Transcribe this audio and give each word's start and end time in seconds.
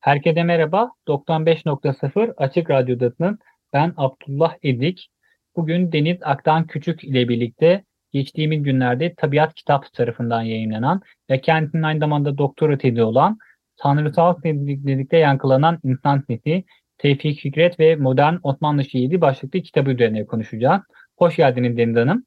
Herkese 0.00 0.42
merhaba. 0.42 0.90
95.0 1.08 2.34
Açık 2.36 2.70
Radyo'dasınız. 2.70 3.36
Ben 3.72 3.94
Abdullah 3.96 4.54
Edik. 4.62 5.10
Bugün 5.56 5.92
Deniz 5.92 6.16
Aktan 6.22 6.66
Küçük 6.66 7.04
ile 7.04 7.28
birlikte 7.28 7.84
geçtiğimiz 8.12 8.62
günlerde 8.62 9.14
Tabiat 9.14 9.54
Kitap 9.54 9.92
tarafından 9.92 10.42
yayınlanan 10.42 11.00
ve 11.30 11.40
kendisinin 11.40 11.82
aynı 11.82 12.00
zamanda 12.00 12.38
doktora 12.38 12.78
tezi 12.78 13.02
olan 13.02 13.38
Tanrısal 13.76 14.40
Sessizlikte 14.42 15.16
Yankılanan 15.16 15.78
İnsan 15.84 16.24
Sesi, 16.26 16.64
Tevfik 16.98 17.40
Fikret 17.40 17.80
ve 17.80 17.96
Modern 17.96 18.34
Osmanlı 18.42 18.84
Şiiri 18.84 19.20
başlıklı 19.20 19.60
kitabı 19.60 19.90
üzerine 19.90 20.26
konuşacağız. 20.26 20.82
Hoş 21.18 21.36
geldiniz 21.36 21.76
Deniz 21.76 21.96
Hanım. 21.96 22.24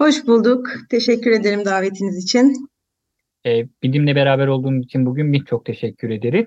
Hoş 0.00 0.26
bulduk. 0.26 0.66
Teşekkür 0.90 1.30
ederim 1.30 1.64
davetiniz 1.64 2.24
için. 2.24 2.68
Ee, 3.46 3.66
bizimle 3.82 4.14
beraber 4.14 4.46
olduğunuz 4.46 4.84
için 4.84 5.06
bugün 5.06 5.32
biz 5.32 5.44
çok 5.44 5.64
teşekkür 5.64 6.10
ederiz. 6.10 6.46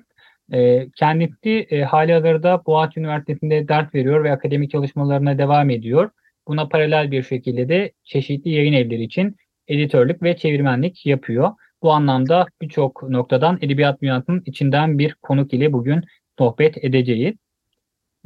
Ee, 0.53 0.87
kendisi 0.95 1.67
e, 1.69 1.81
hali 1.81 2.13
hazırda 2.13 2.65
Boğaziçi 2.65 2.99
Üniversitesi'nde 2.99 3.67
ders 3.67 3.95
veriyor 3.95 4.23
ve 4.23 4.31
akademik 4.31 4.71
çalışmalarına 4.71 5.37
devam 5.37 5.69
ediyor. 5.69 6.09
Buna 6.47 6.67
paralel 6.67 7.11
bir 7.11 7.23
şekilde 7.23 7.69
de 7.69 7.91
çeşitli 8.03 8.49
yayın 8.51 8.73
evleri 8.73 9.03
için 9.03 9.35
editörlük 9.67 10.23
ve 10.23 10.37
çevirmenlik 10.37 11.05
yapıyor. 11.05 11.51
Bu 11.83 11.91
anlamda 11.91 12.47
birçok 12.61 13.03
noktadan 13.03 13.57
edebiyat 13.61 14.01
dünyasının 14.01 14.43
içinden 14.45 14.99
bir 14.99 15.13
konuk 15.13 15.53
ile 15.53 15.73
bugün 15.73 16.03
sohbet 16.37 16.83
edeceğiz. 16.83 17.35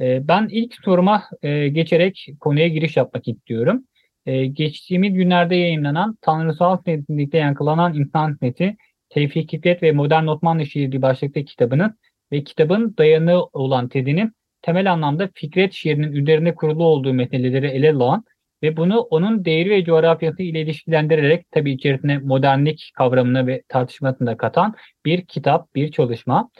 Ee, 0.00 0.28
ben 0.28 0.48
ilk 0.50 0.74
soruma 0.84 1.24
e, 1.42 1.68
geçerek 1.68 2.26
konuya 2.40 2.68
giriş 2.68 2.96
yapmak 2.96 3.28
istiyorum. 3.28 3.84
Ee, 4.26 4.46
geçtiğimiz 4.46 5.14
günlerde 5.14 5.54
yayınlanan 5.56 6.18
Tanrısal 6.20 6.82
Sessizlikte 6.84 7.38
Yankılanan 7.38 7.94
İnsan 7.94 8.36
Sesi, 8.40 8.76
Tevfik 9.08 9.50
Fikret 9.50 9.82
ve 9.82 9.92
Modern 9.92 10.26
Osmanlı 10.26 10.66
Şiiri 10.66 11.02
başlıklı 11.02 11.44
kitabının 11.44 11.98
ve 12.32 12.44
kitabın 12.44 12.94
dayanığı 12.98 13.44
olan 13.44 13.88
tezinin 13.88 14.32
temel 14.62 14.92
anlamda 14.92 15.28
Fikret 15.34 15.72
şiirinin 15.72 16.12
üzerine 16.12 16.54
kurulu 16.54 16.84
olduğu 16.84 17.14
meseleleri 17.14 17.66
ele 17.66 17.92
alan 17.92 18.24
ve 18.62 18.76
bunu 18.76 19.00
onun 19.00 19.44
değeri 19.44 19.70
ve 19.70 19.84
coğrafyası 19.84 20.42
ile 20.42 20.60
ilişkilendirerek 20.60 21.50
tabii 21.50 21.72
içerisine 21.72 22.18
modernlik 22.18 22.90
kavramını 22.94 23.46
ve 23.46 23.62
tartışmasını 23.68 24.26
da 24.26 24.36
katan 24.36 24.74
bir 25.04 25.26
kitap, 25.26 25.74
bir 25.74 25.90
çalışma. 25.90 26.50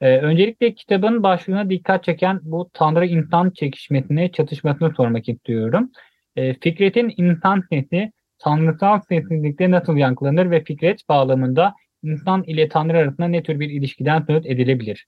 Ee, 0.00 0.18
öncelikle 0.18 0.74
kitabın 0.74 1.22
başlığına 1.22 1.70
dikkat 1.70 2.04
çeken 2.04 2.40
bu 2.42 2.70
Tanrı-insan 2.72 3.50
çekişmesine, 3.50 4.32
çatışmasını 4.32 4.94
sormak 4.96 5.28
istiyorum. 5.28 5.90
Ee, 6.36 6.54
Fikret'in 6.54 7.12
insan 7.16 7.62
sesi, 7.70 8.12
tanrısal 8.38 9.00
sessizlikte 9.08 9.70
nasıl 9.70 9.96
yankılanır 9.96 10.50
ve 10.50 10.64
Fikret 10.64 11.08
bağlamında 11.08 11.74
insan 12.02 12.42
ile 12.42 12.68
Tanrı 12.68 12.98
arasında 12.98 13.28
ne 13.28 13.42
tür 13.42 13.60
bir 13.60 13.70
ilişkiden 13.70 14.24
söz 14.26 14.46
edilebilir? 14.46 15.06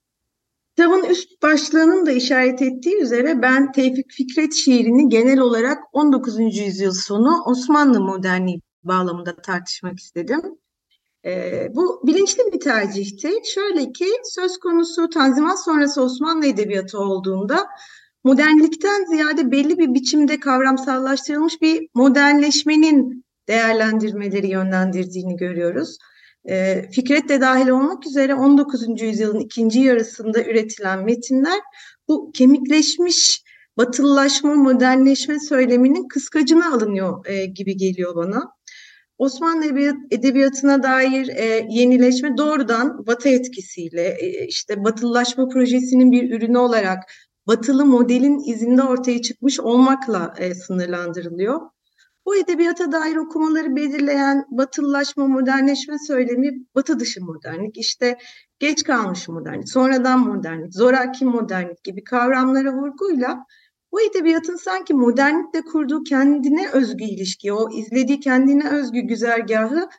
Kitabın 0.77 1.09
üst 1.09 1.41
başlığının 1.41 2.05
da 2.05 2.11
işaret 2.11 2.61
ettiği 2.61 3.01
üzere 3.01 3.41
ben 3.41 3.71
Tevfik 3.71 4.11
Fikret 4.11 4.53
şiirini 4.53 5.09
genel 5.09 5.39
olarak 5.39 5.77
19. 5.93 6.57
yüzyıl 6.57 6.91
sonu 6.91 7.43
Osmanlı 7.45 8.01
modernliği 8.01 8.61
bağlamında 8.83 9.35
tartışmak 9.35 9.99
istedim. 9.99 10.41
Ee, 11.25 11.67
bu 11.75 12.01
bilinçli 12.05 12.53
bir 12.53 12.59
tercihti. 12.59 13.29
Şöyle 13.53 13.91
ki 13.91 14.05
söz 14.23 14.57
konusu 14.57 15.09
Tanzimat 15.09 15.63
sonrası 15.63 16.01
Osmanlı 16.03 16.45
Edebiyatı 16.45 16.99
olduğunda 16.99 17.67
modernlikten 18.23 19.05
ziyade 19.05 19.51
belli 19.51 19.77
bir 19.77 19.93
biçimde 19.93 20.39
kavramsallaştırılmış 20.39 21.61
bir 21.61 21.87
modernleşmenin 21.93 23.25
değerlendirmeleri 23.47 24.47
yönlendirdiğini 24.47 25.37
görüyoruz. 25.37 25.97
E, 26.49 26.85
Fikret 26.91 27.29
de 27.29 27.41
dahil 27.41 27.67
olmak 27.67 28.07
üzere 28.07 28.35
19. 28.35 29.01
yüzyılın 29.01 29.39
ikinci 29.39 29.79
yarısında 29.79 30.43
üretilen 30.43 31.05
metinler 31.05 31.59
bu 32.07 32.31
kemikleşmiş 32.31 33.43
batılılaşma, 33.77 34.55
modernleşme 34.55 35.39
söyleminin 35.39 36.07
kıskacına 36.07 36.73
alınıyor 36.73 37.25
e, 37.25 37.45
gibi 37.45 37.77
geliyor 37.77 38.15
bana. 38.15 38.51
Osmanlı 39.17 39.65
edebiyatına 40.11 40.83
dair 40.83 41.27
e, 41.27 41.67
yenileşme 41.69 42.37
doğrudan 42.37 43.07
Batı 43.07 43.29
etkisiyle, 43.29 44.17
e, 44.19 44.47
işte 44.47 44.83
batılılaşma 44.83 45.47
projesinin 45.47 46.11
bir 46.11 46.31
ürünü 46.31 46.57
olarak 46.57 47.03
batılı 47.47 47.85
modelin 47.85 48.51
izinde 48.53 48.83
ortaya 48.83 49.21
çıkmış 49.21 49.59
olmakla 49.59 50.33
sınırlandırılıyor. 50.67 51.61
Bu 52.25 52.35
edebiyata 52.35 52.91
dair 52.91 53.15
okumaları 53.15 53.75
belirleyen 53.75 54.45
batılılaşma, 54.49 55.27
modernleşme 55.27 55.99
söylemi 56.07 56.65
batı 56.75 56.99
dışı 56.99 57.25
modernlik, 57.25 57.77
işte 57.77 58.17
geç 58.59 58.83
kalmış 58.83 59.27
modernlik, 59.27 59.69
sonradan 59.69 60.19
modernlik, 60.19 60.73
zoraki 60.73 61.25
modernlik 61.25 61.83
gibi 61.83 62.03
kavramlara 62.03 62.73
vurguyla 62.73 63.45
bu 63.91 64.01
edebiyatın 64.01 64.55
sanki 64.55 64.93
modernlikle 64.93 65.61
kurduğu 65.61 66.03
kendine 66.03 66.69
özgü 66.69 67.03
ilişki, 67.03 67.53
o 67.53 67.71
izlediği 67.71 68.19
kendine 68.19 68.69
özgü 68.69 68.99
güzergahı 68.99 69.89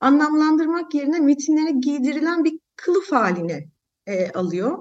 anlamlandırmak 0.00 0.94
yerine 0.94 1.20
metinlere 1.20 1.70
giydirilen 1.70 2.44
bir 2.44 2.58
kılıf 2.76 3.12
haline 3.12 3.68
e, 4.06 4.30
alıyor. 4.30 4.78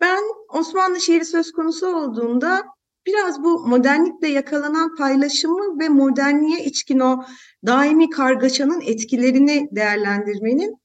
Ben 0.00 0.22
Osmanlı 0.48 1.00
şiiri 1.00 1.24
söz 1.24 1.52
konusu 1.52 1.96
olduğunda 1.96 2.64
biraz 3.06 3.44
bu 3.44 3.68
modernlikle 3.68 4.28
yakalanan 4.28 4.94
paylaşımı 4.94 5.80
ve 5.80 5.88
modernliğe 5.88 6.64
içkin 6.64 7.00
o 7.00 7.24
daimi 7.66 8.10
kargaşanın 8.10 8.80
etkilerini 8.80 9.68
değerlendirmenin 9.72 10.76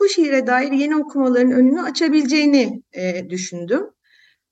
bu 0.00 0.08
şiire 0.08 0.46
dair 0.46 0.72
yeni 0.72 0.96
okumaların 0.96 1.52
önünü 1.52 1.82
açabileceğini 1.82 2.82
e, 2.92 3.30
düşündüm. 3.30 3.86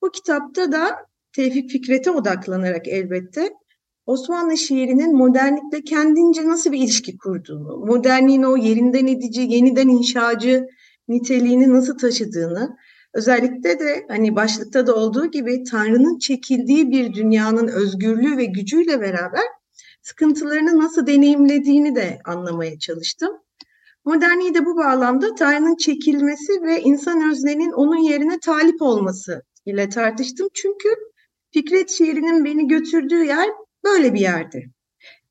Bu 0.03 0.11
kitapta 0.11 0.73
da 0.73 0.97
Tevfik 1.33 1.71
Fikret'e 1.71 2.11
odaklanarak 2.11 2.89
elbette 2.89 3.53
Osmanlı 4.07 4.57
şiirinin 4.57 5.17
modernlikle 5.17 5.85
kendince 5.85 6.49
nasıl 6.49 6.73
bir 6.73 6.79
ilişki 6.79 7.19
kurduğunu, 7.19 7.87
modernliğin 7.87 8.43
o 8.43 8.57
yerinden 8.57 9.07
edici, 9.07 9.41
yeniden 9.41 9.89
inşacı 9.89 10.67
niteliğini 11.09 11.73
nasıl 11.73 11.99
taşıdığını, 11.99 12.77
Özellikle 13.17 13.79
de 13.79 14.05
hani 14.09 14.37
başlıkta 14.37 14.87
da 14.87 14.95
olduğu 14.95 15.31
gibi 15.31 15.65
Tanrı'nın 15.65 16.19
çekildiği 16.19 16.91
bir 16.91 17.15
dünyanın 17.15 17.69
özgürlüğü 17.69 18.37
ve 18.37 18.45
gücüyle 18.45 19.01
beraber 19.01 19.45
sıkıntılarını 20.03 20.79
nasıl 20.79 21.07
deneyimlediğini 21.07 21.95
de 21.95 22.19
anlamaya 22.25 22.79
çalıştım. 22.79 23.31
Modernliği 24.05 24.55
de 24.55 24.65
bu 24.65 24.77
bağlamda 24.77 25.35
Tanrı'nın 25.35 25.77
çekilmesi 25.77 26.63
ve 26.63 26.81
insan 26.81 27.31
öznenin 27.31 27.73
onun 27.73 27.97
yerine 27.97 28.41
talip 28.41 28.83
olması 28.83 29.43
ile 29.67 29.89
tartıştım. 29.89 30.49
Çünkü 30.55 30.89
Fikret 31.51 31.91
şiirinin 31.91 32.45
beni 32.45 32.69
götürdüğü 32.69 33.25
yer 33.25 33.49
böyle 33.85 34.15
bir 34.15 34.21
yerdi. 34.21 34.71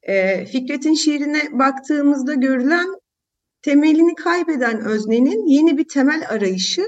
E, 0.01 0.45
Fikret'in 0.45 0.93
şiirine 0.93 1.41
baktığımızda 1.51 2.33
görülen 2.33 2.87
temelini 3.61 4.15
kaybeden 4.15 4.85
öznenin 4.85 5.45
yeni 5.45 5.77
bir 5.77 5.87
temel 5.87 6.25
arayışı 6.29 6.81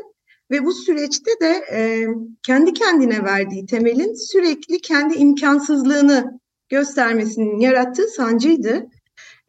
ve 0.52 0.66
bu 0.66 0.74
süreçte 0.74 1.32
de 1.42 1.66
e, 1.74 2.08
kendi 2.44 2.74
kendine 2.74 3.24
verdiği 3.24 3.66
temelin 3.66 4.14
sürekli 4.14 4.82
kendi 4.82 5.16
imkansızlığını 5.16 6.40
göstermesinin 6.70 7.60
yarattığı 7.60 8.08
sancıydı. 8.08 8.86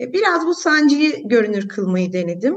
E, 0.00 0.12
biraz 0.12 0.46
bu 0.46 0.54
sancıyı 0.54 1.28
görünür 1.28 1.68
kılmayı 1.68 2.12
denedim. 2.12 2.56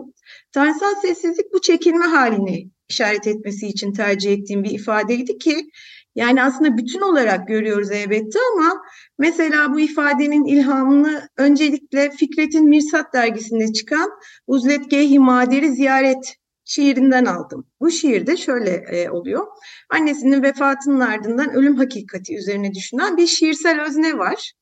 Tanrısal 0.51 0.95
sessizlik 1.01 1.53
bu 1.53 1.61
çekilme 1.61 2.05
halini 2.05 2.69
işaret 2.89 3.27
etmesi 3.27 3.67
için 3.67 3.93
tercih 3.93 4.33
ettiğim 4.33 4.63
bir 4.63 4.71
ifadeydi 4.71 5.37
ki 5.37 5.69
yani 6.15 6.43
aslında 6.43 6.77
bütün 6.77 7.01
olarak 7.01 7.47
görüyoruz 7.47 7.91
elbette 7.91 8.39
ama 8.53 8.81
mesela 9.19 9.73
bu 9.73 9.79
ifadenin 9.79 10.45
ilhamını 10.45 11.29
öncelikle 11.37 12.11
Fikret'in 12.11 12.69
Mirsat 12.69 13.13
dergisinde 13.13 13.73
çıkan 13.73 14.09
Uzlet 14.47 14.89
Geyhi 14.89 15.19
Maderi 15.19 15.71
Ziyaret 15.71 16.35
şiirinden 16.71 17.25
aldım. 17.25 17.67
Bu 17.79 17.91
şiirde 17.91 18.37
şöyle 18.37 18.69
e, 18.69 19.09
oluyor. 19.09 19.47
Annesinin 19.89 20.43
vefatının 20.43 20.99
ardından 20.99 21.53
ölüm 21.53 21.75
hakikati 21.75 22.37
üzerine 22.37 22.73
düşünen 22.73 23.17
bir 23.17 23.27
şiirsel 23.27 23.81
özne 23.81 24.17
var. 24.17 24.53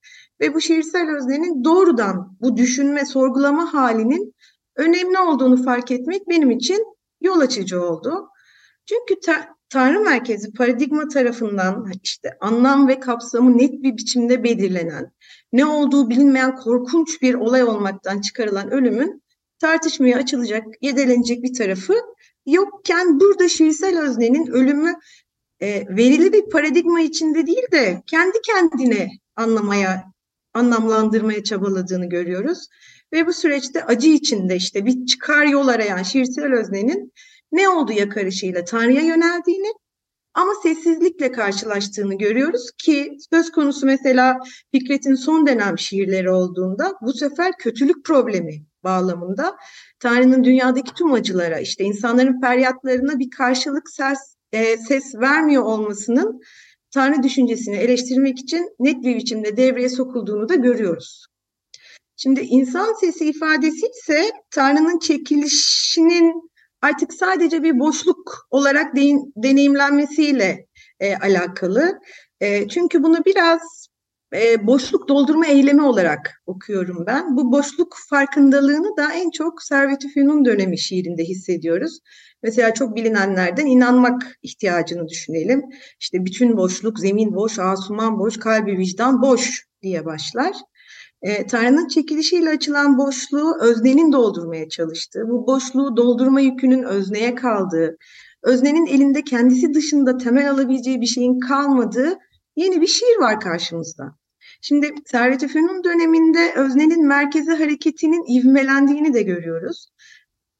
ve 0.42 0.54
bu 0.54 0.62
şiirsel 0.62 1.16
öznenin 1.16 1.64
doğrudan 1.64 2.38
bu 2.42 2.58
düşünme, 2.58 3.06
sorgulama 3.06 3.74
halinin 3.74 4.36
önemli 4.76 5.20
olduğunu 5.20 5.64
fark 5.64 5.92
etmek 5.92 6.30
benim 6.30 6.52
için 6.52 6.86
yol 7.22 7.40
açıcı 7.40 7.84
oldu. 7.84 8.30
Çünkü 8.86 9.20
ta 9.20 9.60
Tanrı 9.70 10.00
merkezi 10.00 10.54
paradigma 10.54 11.08
tarafından 11.08 11.92
işte 12.04 12.38
anlam 12.42 12.88
ve 12.88 13.00
kapsamı 13.00 13.58
net 13.58 13.72
bir 13.72 13.98
biçimde 13.98 14.44
belirlenen, 14.44 15.12
ne 15.54 15.66
olduğu 15.66 16.10
bilinmeyen 16.10 16.56
korkunç 16.56 17.22
bir 17.22 17.34
olay 17.34 17.64
olmaktan 17.64 18.22
çıkarılan 18.22 18.72
ölümün 18.72 19.24
tartışmaya 19.60 20.18
açılacak, 20.18 20.66
yedelenecek 20.82 21.44
bir 21.44 21.54
tarafı 21.54 21.94
yokken 22.46 23.20
burada 23.20 23.50
şiirsel 23.50 24.00
öznenin 24.00 24.48
ölümü 24.48 24.96
e, 25.60 25.86
verili 25.90 26.34
bir 26.34 26.50
paradigma 26.50 27.02
içinde 27.02 27.48
değil 27.48 27.72
de 27.72 28.04
kendi 28.08 28.38
kendine 28.42 29.10
anlamaya, 29.36 30.04
anlamlandırmaya 30.54 31.44
çabaladığını 31.44 32.10
görüyoruz. 32.10 32.68
Ve 33.14 33.28
bu 33.28 33.34
süreçte 33.34 33.86
acı 33.86 34.10
içinde 34.10 34.56
işte 34.56 34.86
bir 34.86 35.06
çıkar 35.06 35.46
yol 35.46 35.68
arayan 35.68 36.04
şiirsel 36.04 36.54
öznenin 36.54 37.14
ne 37.52 37.70
olduğu 37.70 37.94
yakarışıyla 37.94 38.66
Tanrı'ya 38.66 39.02
yöneldiğini 39.02 39.74
ama 40.34 40.52
sessizlikle 40.64 41.32
karşılaştığını 41.32 42.18
görüyoruz 42.18 42.72
ki 42.78 43.18
söz 43.34 43.52
konusu 43.52 43.86
mesela 43.86 44.40
Fikret'in 44.72 45.16
son 45.16 45.48
dönem 45.48 45.80
şiirleri 45.80 46.32
olduğunda 46.32 46.94
bu 47.02 47.14
sefer 47.14 47.58
kötülük 47.58 48.06
problemi 48.06 48.69
bağlamında 48.84 49.58
Tanrı'nın 50.00 50.44
dünyadaki 50.44 50.94
tüm 50.94 51.14
acılara 51.14 51.60
işte 51.60 51.84
insanların 51.84 52.42
feryatlarına 52.42 53.20
bir 53.20 53.30
karşılık 53.30 53.90
ses, 53.90 54.36
e, 54.52 54.78
ses 54.78 55.16
vermiyor 55.16 55.64
olmasının 55.64 56.42
Tanrı 56.92 57.24
düşüncesini 57.24 57.76
eleştirmek 57.76 58.40
için 58.40 58.76
net 58.80 59.04
bir 59.04 59.16
biçimde 59.16 59.58
devreye 59.58 59.90
sokulduğunu 59.90 60.50
da 60.50 60.56
görüyoruz. 60.56 61.26
Şimdi 62.18 62.40
insan 62.40 62.94
sesi 62.94 63.30
ifadesi 63.30 63.88
ise 63.88 64.32
Tanrı'nın 64.52 65.00
çekilişinin 65.00 66.50
artık 66.82 67.14
sadece 67.14 67.64
bir 67.64 67.80
boşluk 67.80 68.48
olarak 68.52 68.96
de, 68.96 69.02
deneyimlenmesiyle 69.36 70.66
e, 71.00 71.16
alakalı. 71.16 72.00
E, 72.42 72.68
çünkü 72.68 73.04
bunu 73.04 73.26
biraz 73.26 73.89
e, 74.36 74.68
boşluk 74.68 75.10
doldurma 75.10 75.46
eylemi 75.46 75.82
olarak 75.82 76.42
okuyorum 76.46 77.04
ben. 77.08 77.38
Bu 77.38 77.52
boşluk 77.52 77.98
farkındalığını 78.10 78.98
da 78.98 79.14
en 79.14 79.32
çok 79.32 79.64
Servet-i 79.64 80.10
Fünun 80.10 80.46
dönemi 80.46 80.80
şiirinde 80.80 81.24
hissediyoruz. 81.24 82.00
Mesela 82.44 82.74
çok 82.74 82.96
bilinenlerden 82.96 83.66
inanmak 83.66 84.38
ihtiyacını 84.44 85.08
düşünelim. 85.08 85.64
İşte 86.00 86.26
bütün 86.26 86.58
boşluk, 86.58 87.00
zemin 87.00 87.36
boş, 87.36 87.60
asuman 87.60 88.20
boş, 88.20 88.40
kalbi 88.40 88.78
vicdan 88.78 89.22
boş 89.22 89.66
diye 89.82 90.06
başlar. 90.06 90.54
E, 91.22 91.48
Tanrı'nın 91.48 91.88
çekilişiyle 91.88 92.50
açılan 92.50 92.98
boşluğu 92.98 93.58
öznenin 93.62 94.12
doldurmaya 94.12 94.70
çalıştığı, 94.70 95.24
bu 95.30 95.48
boşluğu 95.48 95.98
doldurma 95.98 96.42
yükünün 96.42 96.84
özneye 96.84 97.36
kaldığı, 97.36 97.98
öznenin 98.44 98.86
elinde 98.86 99.22
kendisi 99.22 99.74
dışında 99.74 100.18
temel 100.18 100.52
alabileceği 100.52 101.02
bir 101.02 101.06
şeyin 101.06 101.40
kalmadığı 101.40 102.18
yeni 102.64 102.82
bir 102.82 102.88
şiir 102.88 103.20
var 103.20 103.40
karşımızda. 103.40 104.16
Şimdi 104.62 104.94
Servet-i 105.06 105.48
Fünun 105.48 105.84
döneminde 105.84 106.54
öznenin 106.56 107.08
merkezi 107.08 107.52
hareketinin 107.52 108.40
ivmelendiğini 108.40 109.14
de 109.14 109.22
görüyoruz 109.22 109.88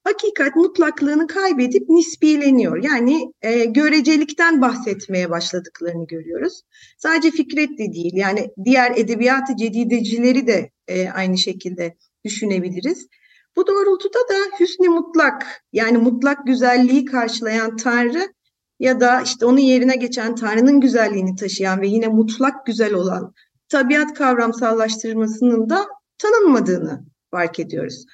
hakikat 0.04 0.56
mutlaklığını 0.56 1.28
kaybedip 1.28 1.90
nisbileniyor. 1.90 2.84
Yani 2.84 3.34
e, 3.42 3.66
görecelikten 3.66 4.62
bahsetmeye 4.62 5.30
başladıklarını 5.30 6.08
görüyoruz. 6.08 6.62
Sadece 6.98 7.32
Fikret 7.32 7.70
de 7.70 7.94
değil 7.94 8.14
yani 8.14 8.50
diğer 8.66 8.92
edebiyatı 8.96 9.56
cedidecileri 9.56 10.48
de 10.48 10.70
e, 10.88 11.10
aynı 11.10 11.38
şekilde 11.38 11.96
düşünebiliriz. 12.26 13.08
Bu 13.56 13.68
doğrultuda 13.68 14.20
da 14.20 14.60
hüsnü 14.60 14.90
mutlak 14.90 15.64
yani 15.74 15.98
mutlak 15.98 16.48
güzelliği 16.48 17.06
karşılayan 17.06 17.76
Tanrı 17.78 18.34
ya 18.80 19.00
da 19.00 19.22
işte 19.22 19.46
onun 19.46 19.60
yerine 19.60 19.96
geçen 19.96 20.36
Tanrı'nın 20.36 20.80
güzelliğini 20.80 21.36
taşıyan 21.36 21.82
ve 21.82 21.88
yine 21.88 22.08
mutlak 22.08 22.66
güzel 22.66 22.94
olan 22.94 23.34
tabiat 23.70 24.14
kavramsallaştırmasının 24.14 25.70
da 25.70 25.88
tanınmadığını 26.18 27.06
fark 27.32 27.60
ediyoruz. 27.60 28.06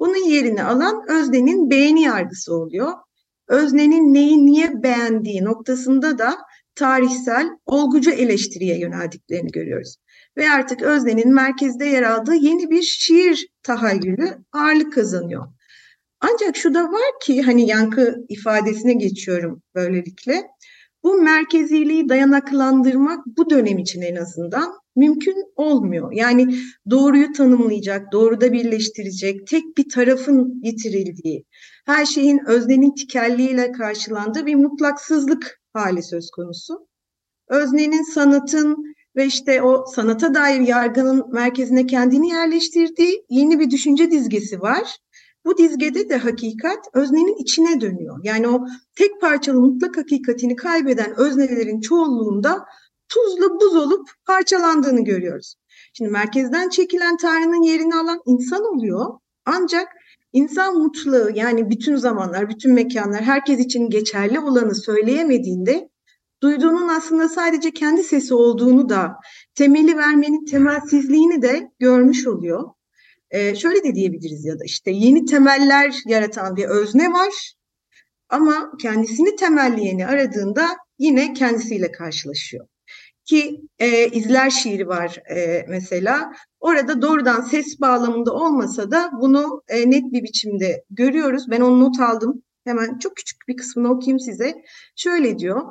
Bunun 0.00 0.28
yerini 0.28 0.64
alan 0.64 1.02
öznenin 1.08 1.70
beğeni 1.70 2.02
yargısı 2.02 2.54
oluyor. 2.54 2.92
Öznenin 3.48 4.14
neyi 4.14 4.46
niye 4.46 4.82
beğendiği 4.82 5.44
noktasında 5.44 6.18
da 6.18 6.36
tarihsel, 6.74 7.48
olgucu 7.66 8.10
eleştiriye 8.10 8.78
yöneldiklerini 8.78 9.50
görüyoruz. 9.50 9.96
Ve 10.36 10.50
artık 10.50 10.82
öznenin 10.82 11.34
merkezde 11.34 11.84
yer 11.84 12.02
aldığı 12.02 12.34
yeni 12.34 12.70
bir 12.70 12.82
şiir 12.82 13.48
tahayyülü 13.62 14.38
ağırlık 14.52 14.92
kazanıyor. 14.92 15.46
Ancak 16.32 16.56
şu 16.56 16.74
da 16.74 16.92
var 16.92 17.12
ki 17.22 17.42
hani 17.42 17.66
yankı 17.66 18.16
ifadesine 18.28 18.92
geçiyorum 18.92 19.62
böylelikle. 19.74 20.42
Bu 21.02 21.14
merkeziliği 21.14 22.08
dayanaklandırmak 22.08 23.26
bu 23.26 23.50
dönem 23.50 23.78
için 23.78 24.02
en 24.02 24.16
azından 24.16 24.72
mümkün 24.96 25.36
olmuyor. 25.56 26.12
Yani 26.12 26.54
doğruyu 26.90 27.32
tanımlayacak, 27.32 28.12
doğruda 28.12 28.52
birleştirecek 28.52 29.46
tek 29.46 29.62
bir 29.76 29.88
tarafın 29.88 30.60
yitirildiği, 30.62 31.44
her 31.86 32.06
şeyin 32.06 32.40
öznenin 32.46 32.94
tikelliğiyle 32.94 33.72
karşılandığı 33.72 34.46
bir 34.46 34.54
mutlaksızlık 34.54 35.60
hali 35.72 36.02
söz 36.02 36.30
konusu. 36.30 36.88
Öznenin 37.48 38.14
sanatın 38.14 38.94
ve 39.16 39.26
işte 39.26 39.62
o 39.62 39.84
sanata 39.94 40.34
dair 40.34 40.60
yargının 40.60 41.32
merkezine 41.32 41.86
kendini 41.86 42.28
yerleştirdiği 42.28 43.24
yeni 43.30 43.60
bir 43.60 43.70
düşünce 43.70 44.10
dizgesi 44.10 44.60
var. 44.60 44.98
Bu 45.44 45.58
dizgede 45.58 46.08
de 46.08 46.16
hakikat 46.16 46.78
öznenin 46.94 47.42
içine 47.42 47.80
dönüyor. 47.80 48.20
Yani 48.22 48.48
o 48.48 48.66
tek 48.96 49.20
parçalı 49.20 49.60
mutlak 49.60 49.96
hakikatini 49.96 50.56
kaybeden 50.56 51.14
öznelerin 51.16 51.80
çoğunluğunda 51.80 52.64
tuzla 53.08 53.60
buz 53.60 53.76
olup 53.76 54.08
parçalandığını 54.26 55.04
görüyoruz. 55.04 55.54
Şimdi 55.92 56.10
merkezden 56.10 56.68
çekilen 56.68 57.16
Tanrı'nın 57.16 57.62
yerini 57.62 57.94
alan 57.94 58.20
insan 58.26 58.64
oluyor. 58.64 59.06
Ancak 59.46 59.88
insan 60.32 60.78
mutlağı 60.78 61.32
yani 61.34 61.70
bütün 61.70 61.96
zamanlar, 61.96 62.48
bütün 62.48 62.72
mekanlar 62.72 63.22
herkes 63.22 63.60
için 63.60 63.90
geçerli 63.90 64.40
olanı 64.40 64.74
söyleyemediğinde 64.74 65.88
duyduğunun 66.42 66.88
aslında 66.88 67.28
sadece 67.28 67.70
kendi 67.70 68.02
sesi 68.02 68.34
olduğunu 68.34 68.88
da 68.88 69.16
temeli 69.54 69.96
vermenin 69.96 70.44
temelsizliğini 70.44 71.42
de 71.42 71.70
görmüş 71.78 72.26
oluyor. 72.26 72.70
Ee, 73.30 73.54
şöyle 73.54 73.84
de 73.84 73.94
diyebiliriz 73.94 74.44
ya 74.44 74.58
da 74.58 74.64
işte 74.64 74.90
yeni 74.90 75.24
temeller 75.24 75.94
yaratan 76.06 76.56
bir 76.56 76.64
özne 76.64 77.12
var 77.12 77.54
ama 78.28 78.72
kendisini 78.80 79.36
temelleyeni 79.36 80.06
aradığında 80.06 80.76
yine 80.98 81.32
kendisiyle 81.32 81.92
karşılaşıyor 81.92 82.66
ki 83.24 83.60
e, 83.78 84.08
izler 84.08 84.50
şiiri 84.50 84.88
var 84.88 85.22
e, 85.36 85.66
mesela. 85.68 86.32
Orada 86.60 87.02
doğrudan 87.02 87.40
ses 87.40 87.80
bağlamında 87.80 88.32
olmasa 88.32 88.90
da 88.90 89.10
bunu 89.20 89.62
e, 89.68 89.90
net 89.90 90.12
bir 90.12 90.22
biçimde 90.22 90.84
görüyoruz. 90.90 91.50
Ben 91.50 91.60
onu 91.60 91.80
not 91.80 92.00
aldım. 92.00 92.42
Hemen 92.64 92.98
çok 92.98 93.16
küçük 93.16 93.48
bir 93.48 93.56
kısmını 93.56 93.90
okuyayım 93.90 94.20
size. 94.20 94.54
Şöyle 94.96 95.38
diyor. 95.38 95.62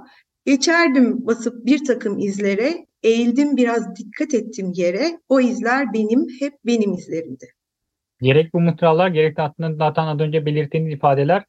Geçerdim 0.46 1.26
basıp 1.26 1.66
bir 1.66 1.86
takım 1.86 2.20
izlere, 2.20 2.86
eğildim 3.04 3.58
biraz 3.58 3.96
dikkat 3.96 4.34
ettim 4.34 4.72
yere. 4.76 5.20
O 5.30 5.40
izler 5.40 5.94
benim, 5.94 6.28
hep 6.40 6.54
benim 6.66 6.94
izlerimdi. 6.94 7.46
Gerek 8.22 8.54
bu 8.54 8.60
mıtralar 8.60 9.08
gerek 9.08 9.38
de 9.38 9.76
zaten 9.78 10.08
az 10.08 10.20
önce 10.20 10.46
belirttiğiniz 10.46 10.94
ifadeler 10.94 11.44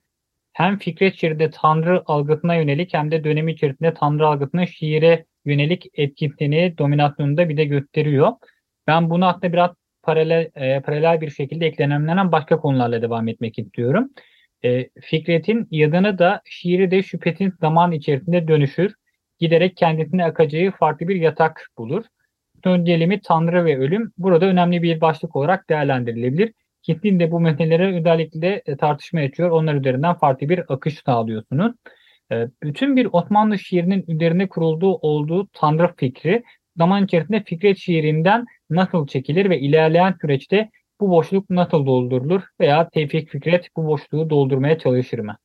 hem 0.52 0.78
Fikret 0.78 1.14
şiirde 1.14 1.50
Tanrı 1.50 2.02
algısına 2.06 2.54
yönelik 2.54 2.94
hem 2.94 3.10
de 3.10 3.24
dönemi 3.24 3.52
içerisinde 3.52 3.94
Tanrı 3.94 4.26
algısına 4.26 4.66
şiire 4.66 5.24
yönelik 5.44 5.86
etkinliğini, 5.94 6.78
dominasyonunu 6.78 7.36
da 7.36 7.48
bir 7.48 7.56
de 7.56 7.64
gösteriyor. 7.64 8.32
Ben 8.86 9.10
bunu 9.10 9.26
aslında 9.26 9.52
biraz 9.52 9.70
paralel, 10.02 10.50
e, 10.54 10.80
paralel 10.80 11.20
bir 11.20 11.30
şekilde 11.30 11.66
eklenemlenen 11.66 12.32
başka 12.32 12.60
konularla 12.60 13.02
devam 13.02 13.28
etmek 13.28 13.58
istiyorum. 13.58 14.10
E, 14.64 14.88
Fikret'in 15.00 15.68
yadını 15.70 16.18
da 16.18 16.40
şiiri 16.44 16.90
de 16.90 17.02
şüphetin 17.02 17.52
zaman 17.60 17.92
içerisinde 17.92 18.48
dönüşür. 18.48 18.94
Giderek 19.44 19.76
kendisine 19.76 20.24
akacağı 20.24 20.70
farklı 20.70 21.08
bir 21.08 21.16
yatak 21.16 21.68
bulur. 21.78 22.04
Öncelimi 22.64 23.20
Tanrı 23.20 23.64
ve 23.64 23.78
ölüm 23.78 24.12
burada 24.18 24.46
önemli 24.46 24.82
bir 24.82 25.00
başlık 25.00 25.36
olarak 25.36 25.70
değerlendirilebilir. 25.70 26.52
Kitlin 26.82 27.20
de 27.20 27.30
bu 27.30 27.40
meselelere 27.40 27.96
özellikle 27.96 28.62
e, 28.66 28.76
tartışma 28.76 29.20
açıyor. 29.20 29.50
Onlar 29.50 29.74
üzerinden 29.74 30.14
farklı 30.14 30.48
bir 30.48 30.72
akış 30.72 31.02
sağlıyorsunuz. 31.06 31.72
Ee, 32.32 32.48
bütün 32.62 32.96
bir 32.96 33.08
Osmanlı 33.12 33.58
şiirinin 33.58 34.04
üzerine 34.08 34.48
kurulduğu 34.48 34.94
olduğu 34.94 35.48
Tanrı 35.52 35.94
fikri 35.96 36.42
zaman 36.76 37.04
içerisinde 37.04 37.42
Fikret 37.44 37.78
şiirinden 37.78 38.46
nasıl 38.70 39.06
çekilir 39.06 39.50
ve 39.50 39.60
ilerleyen 39.60 40.14
süreçte 40.20 40.70
bu 41.00 41.10
boşluk 41.10 41.50
nasıl 41.50 41.86
doldurulur 41.86 42.42
veya 42.60 42.88
Tevfik 42.88 43.28
Fikret 43.28 43.68
bu 43.76 43.86
boşluğu 43.86 44.30
doldurmaya 44.30 44.78
çalışır 44.78 45.18
mı? 45.18 45.36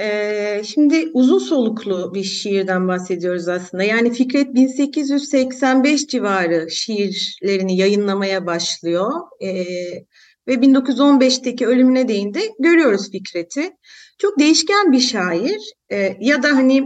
Ee, 0.00 0.62
şimdi 0.64 1.10
uzun 1.14 1.38
soluklu 1.38 2.14
bir 2.14 2.24
şiirden 2.24 2.88
bahsediyoruz 2.88 3.48
aslında. 3.48 3.82
Yani 3.82 4.12
Fikret 4.12 4.54
1885 4.54 6.06
civarı 6.06 6.70
şiirlerini 6.70 7.76
yayınlamaya 7.76 8.46
başlıyor. 8.46 9.10
Ee, 9.42 9.64
ve 10.48 10.54
1915'teki 10.54 11.66
ölümüne 11.66 12.08
değin 12.08 12.34
de 12.34 12.40
görüyoruz 12.58 13.10
Fikret'i. 13.10 13.72
Çok 14.18 14.38
değişken 14.38 14.92
bir 14.92 15.00
şair 15.00 15.72
ee, 15.92 16.16
ya 16.20 16.42
da 16.42 16.48
hani 16.48 16.82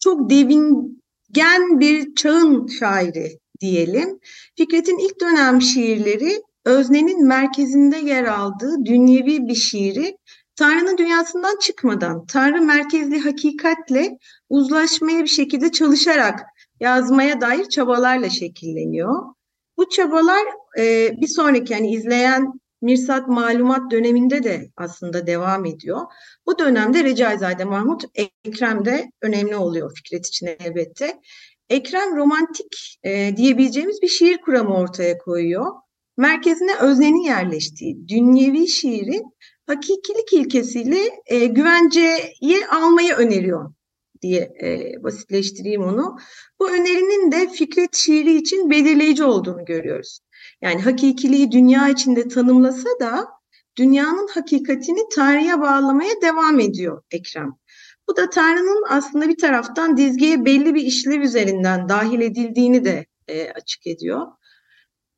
çok 0.00 0.30
devingen 0.30 1.80
bir 1.80 2.14
çağın 2.14 2.66
şairi 2.66 3.38
diyelim. 3.60 4.18
Fikret'in 4.56 4.98
ilk 4.98 5.20
dönem 5.20 5.62
şiirleri 5.62 6.42
öznenin 6.64 7.26
merkezinde 7.26 7.96
yer 7.96 8.24
aldığı 8.24 8.84
dünyevi 8.84 9.48
bir 9.48 9.54
şiiri 9.54 10.16
Tanrı'nın 10.56 10.98
dünyasından 10.98 11.58
çıkmadan, 11.58 12.26
Tanrı 12.26 12.62
merkezli 12.62 13.18
hakikatle 13.18 14.18
uzlaşmaya 14.48 15.22
bir 15.22 15.28
şekilde 15.28 15.72
çalışarak 15.72 16.40
yazmaya 16.80 17.40
dair 17.40 17.64
çabalarla 17.64 18.30
şekilleniyor. 18.30 19.22
Bu 19.76 19.88
çabalar 19.88 20.44
e, 20.78 21.10
bir 21.20 21.28
sonraki 21.28 21.72
yani 21.72 21.90
izleyen 21.90 22.52
Mirsat 22.82 23.28
Malumat 23.28 23.90
döneminde 23.90 24.44
de 24.44 24.70
aslında 24.76 25.26
devam 25.26 25.64
ediyor. 25.64 26.00
Bu 26.46 26.58
dönemde 26.58 27.04
Recaizade 27.04 27.64
Mahmut 27.64 28.04
Ekrem 28.44 28.84
de 28.84 29.10
önemli 29.22 29.56
oluyor 29.56 29.92
Fikret 29.94 30.26
için 30.26 30.46
elbette. 30.46 31.20
Ekrem 31.68 32.16
romantik 32.16 32.98
e, 33.02 33.36
diyebileceğimiz 33.36 34.02
bir 34.02 34.08
şiir 34.08 34.38
kuramı 34.38 34.76
ortaya 34.76 35.18
koyuyor. 35.18 35.66
Merkezine 36.16 36.76
öznenin 36.80 37.22
yerleştiği 37.22 38.08
dünyevi 38.08 38.68
şiirin 38.68 39.35
hakikilik 39.66 40.32
ilkesiyle 40.32 41.22
e, 41.26 41.46
güvenceye 41.46 42.66
almayı 42.70 43.14
öneriyor 43.14 43.72
diye 44.22 44.40
e, 44.62 44.92
basitleştireyim 45.02 45.82
onu. 45.82 46.16
Bu 46.60 46.70
önerinin 46.70 47.32
de 47.32 47.48
Fikret 47.48 47.96
şiiri 47.96 48.36
için 48.36 48.70
belirleyici 48.70 49.24
olduğunu 49.24 49.64
görüyoruz. 49.64 50.18
Yani 50.62 50.82
hakikiliği 50.82 51.52
dünya 51.52 51.88
içinde 51.88 52.28
tanımlasa 52.28 52.88
da 53.00 53.28
dünyanın 53.76 54.28
hakikatini 54.28 55.08
Tanrı'ya 55.14 55.60
bağlamaya 55.60 56.20
devam 56.22 56.60
ediyor 56.60 57.02
Ekrem. 57.10 57.52
Bu 58.08 58.16
da 58.16 58.30
Tanrı'nın 58.30 58.84
aslında 58.88 59.28
bir 59.28 59.38
taraftan 59.38 59.96
dizgeye 59.96 60.44
belli 60.44 60.74
bir 60.74 60.82
işlev 60.82 61.20
üzerinden 61.20 61.88
dahil 61.88 62.20
edildiğini 62.20 62.84
de 62.84 63.06
e, 63.28 63.50
açık 63.50 63.86
ediyor. 63.86 64.26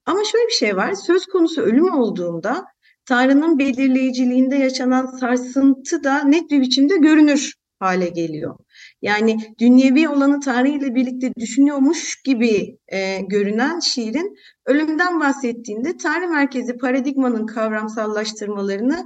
Ama 0.07 0.25
şöyle 0.25 0.47
bir 0.47 0.52
şey 0.52 0.76
var, 0.76 0.93
söz 0.93 1.26
konusu 1.26 1.62
ölüm 1.62 1.95
olduğunda 1.95 2.67
Tanrı'nın 3.09 3.59
belirleyiciliğinde 3.59 4.57
yaşanan 4.57 5.07
sarsıntı 5.07 6.05
da 6.05 6.25
net 6.25 6.50
bir 6.50 6.61
biçimde 6.61 6.97
görünür 6.97 7.53
hale 7.79 8.09
geliyor. 8.09 8.57
Yani 9.03 9.37
dünyevi 9.61 10.09
olanı 10.09 10.41
Tanrı 10.41 10.69
ile 10.69 10.95
birlikte 10.95 11.33
düşünüyormuş 11.35 12.23
gibi 12.23 12.79
e, 12.88 13.21
görünen 13.21 13.81
şiirin 13.81 14.37
ölümden 14.67 15.21
bahsettiğinde 15.21 15.97
Tanrı 15.97 16.29
merkezi 16.29 16.77
paradigmanın 16.77 17.47
kavramsallaştırmalarını 17.47 19.05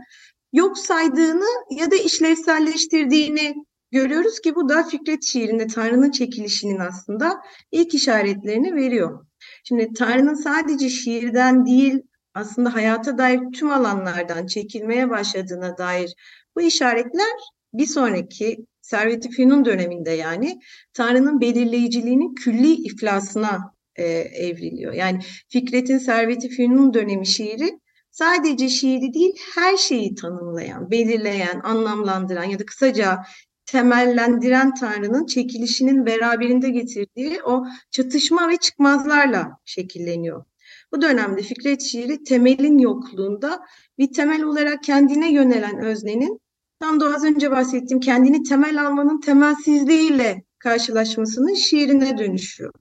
yok 0.52 0.78
saydığını 0.78 1.48
ya 1.70 1.90
da 1.90 1.96
işlevselleştirdiğini 1.96 3.54
görüyoruz 3.90 4.40
ki 4.40 4.54
bu 4.54 4.68
da 4.68 4.82
Fikret 4.82 5.24
şiirinde 5.24 5.66
Tanrı'nın 5.66 6.10
çekilişinin 6.10 6.78
aslında 6.78 7.40
ilk 7.72 7.94
işaretlerini 7.94 8.74
veriyor. 8.74 9.26
Şimdi 9.64 9.92
Tanrı'nın 9.98 10.34
sadece 10.34 10.88
şiirden 10.88 11.66
değil 11.66 12.02
aslında 12.34 12.74
hayata 12.74 13.18
dair 13.18 13.40
tüm 13.54 13.70
alanlardan 13.70 14.46
çekilmeye 14.46 15.10
başladığına 15.10 15.78
dair 15.78 16.14
bu 16.56 16.60
işaretler 16.60 17.38
bir 17.74 17.86
sonraki 17.86 18.66
Servet-i 18.80 19.30
Fünun 19.30 19.64
döneminde 19.64 20.10
yani 20.10 20.60
Tanrı'nın 20.94 21.40
belirleyiciliğinin 21.40 22.34
külli 22.34 22.72
iflasına 22.72 23.74
e, 23.96 24.04
evriliyor. 24.18 24.92
Yani 24.92 25.20
Fikret'in 25.48 25.98
Servet-i 25.98 26.48
Fünun 26.48 26.94
dönemi 26.94 27.26
şiiri 27.26 27.78
sadece 28.10 28.68
şiiri 28.68 29.14
değil 29.14 29.34
her 29.54 29.76
şeyi 29.76 30.14
tanımlayan, 30.14 30.90
belirleyen, 30.90 31.60
anlamlandıran 31.64 32.44
ya 32.44 32.58
da 32.58 32.66
kısaca 32.66 33.22
temellendiren 33.66 34.74
Tanrı'nın 34.74 35.26
çekilişinin 35.26 36.06
beraberinde 36.06 36.70
getirdiği 36.70 37.42
o 37.42 37.64
çatışma 37.90 38.48
ve 38.48 38.56
çıkmazlarla 38.56 39.58
şekilleniyor. 39.64 40.44
Bu 40.92 41.02
dönemde 41.02 41.42
Fikret 41.42 41.82
şiiri 41.82 42.24
temelin 42.24 42.78
yokluğunda 42.78 43.60
bir 43.98 44.12
temel 44.12 44.42
olarak 44.42 44.82
kendine 44.82 45.32
yönelen 45.32 45.84
öznenin 45.84 46.40
tam 46.80 47.00
da 47.00 47.14
az 47.14 47.24
önce 47.24 47.50
bahsettiğim 47.50 48.00
kendini 48.00 48.42
temel 48.42 48.86
almanın 48.86 49.20
temelsizliğiyle 49.20 50.44
karşılaşmasının 50.58 51.54
şiirine 51.54 52.18
dönüşüyor. 52.18 52.72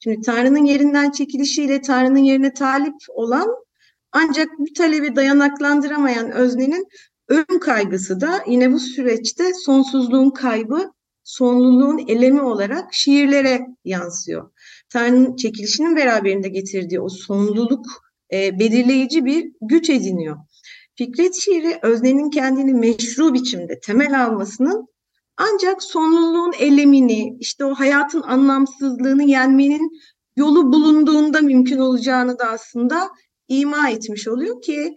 Şimdi 0.00 0.20
Tanrı'nın 0.20 0.64
yerinden 0.64 1.10
çekilişiyle 1.10 1.80
Tanrı'nın 1.80 2.18
yerine 2.18 2.52
talip 2.52 2.94
olan 3.08 3.48
ancak 4.12 4.48
bu 4.58 4.64
talebi 4.76 5.16
dayanaklandıramayan 5.16 6.30
öznenin 6.30 6.88
ölüm 7.28 7.60
kaygısı 7.60 8.20
da 8.20 8.44
yine 8.46 8.72
bu 8.72 8.78
süreçte 8.78 9.54
sonsuzluğun 9.54 10.30
kaybı, 10.30 10.92
sonluluğun 11.24 12.04
elemi 12.08 12.42
olarak 12.42 12.94
şiirlere 12.94 13.66
yansıyor. 13.84 14.50
Tanrı'nın 14.88 15.36
çekilişinin 15.36 15.96
beraberinde 15.96 16.48
getirdiği 16.48 17.00
o 17.00 17.08
sonluluk 17.08 17.86
e, 18.32 18.58
belirleyici 18.58 19.24
bir 19.24 19.52
güç 19.60 19.90
ediniyor. 19.90 20.36
Fikret 20.94 21.34
şiiri 21.34 21.78
öznenin 21.82 22.30
kendini 22.30 22.74
meşru 22.74 23.34
biçimde 23.34 23.80
temel 23.80 24.24
almasının 24.24 24.86
ancak 25.36 25.82
sonluluğun 25.82 26.52
elemini, 26.58 27.36
işte 27.40 27.64
o 27.64 27.74
hayatın 27.74 28.22
anlamsızlığını 28.22 29.22
yenmenin 29.22 29.90
yolu 30.36 30.72
bulunduğunda 30.72 31.40
mümkün 31.40 31.78
olacağını 31.78 32.38
da 32.38 32.50
aslında 32.50 33.10
ima 33.48 33.90
etmiş 33.90 34.28
oluyor 34.28 34.62
ki 34.62 34.94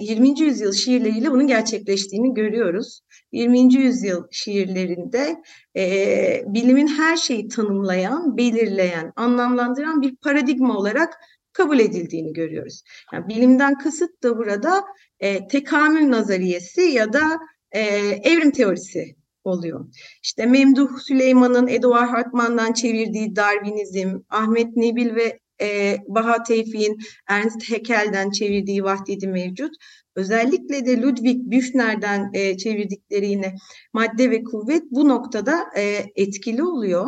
20. 0.00 0.40
yüzyıl 0.40 0.72
şiirleriyle 0.72 1.30
bunun 1.30 1.46
gerçekleştiğini 1.46 2.34
görüyoruz. 2.34 3.00
20. 3.32 3.74
yüzyıl 3.74 4.24
şiirlerinde 4.30 5.36
e, 5.76 6.42
bilimin 6.46 6.86
her 6.86 7.16
şeyi 7.16 7.48
tanımlayan, 7.48 8.36
belirleyen, 8.36 9.12
anlamlandıran 9.16 10.02
bir 10.02 10.16
paradigma 10.16 10.76
olarak 10.78 11.14
kabul 11.52 11.78
edildiğini 11.78 12.32
görüyoruz. 12.32 12.82
Yani 13.12 13.28
bilimden 13.28 13.78
kasıt 13.78 14.22
da 14.22 14.38
burada 14.38 14.84
e, 15.20 15.46
tekamül 15.46 16.10
nazariyesi 16.10 16.80
ya 16.80 17.12
da 17.12 17.38
e, 17.72 17.80
evrim 18.24 18.50
teorisi 18.50 19.16
oluyor. 19.44 19.86
İşte 20.22 20.46
Memduh 20.46 20.98
Süleyman'ın 20.98 21.68
Eduard 21.68 22.08
Hartmann'dan 22.08 22.72
çevirdiği 22.72 23.36
Darwinizm, 23.36 24.18
Ahmet 24.28 24.76
Nebil 24.76 25.14
ve 25.14 25.38
e, 25.60 25.96
Baha 26.08 26.42
Tevfik'in 26.42 26.98
Ernst 27.28 27.70
Haeckel'den 27.70 28.30
çevirdiği 28.30 28.84
vahdedi 28.84 29.26
mevcut. 29.26 29.72
Özellikle 30.16 30.86
de 30.86 31.00
Ludwig 31.00 31.50
Büchner'den 31.50 32.30
e, 32.32 32.56
çevirdikleri 32.56 33.28
yine 33.28 33.54
madde 33.92 34.30
ve 34.30 34.44
kuvvet 34.44 34.82
bu 34.90 35.08
noktada 35.08 35.64
e, 35.76 36.04
etkili 36.16 36.62
oluyor. 36.62 37.06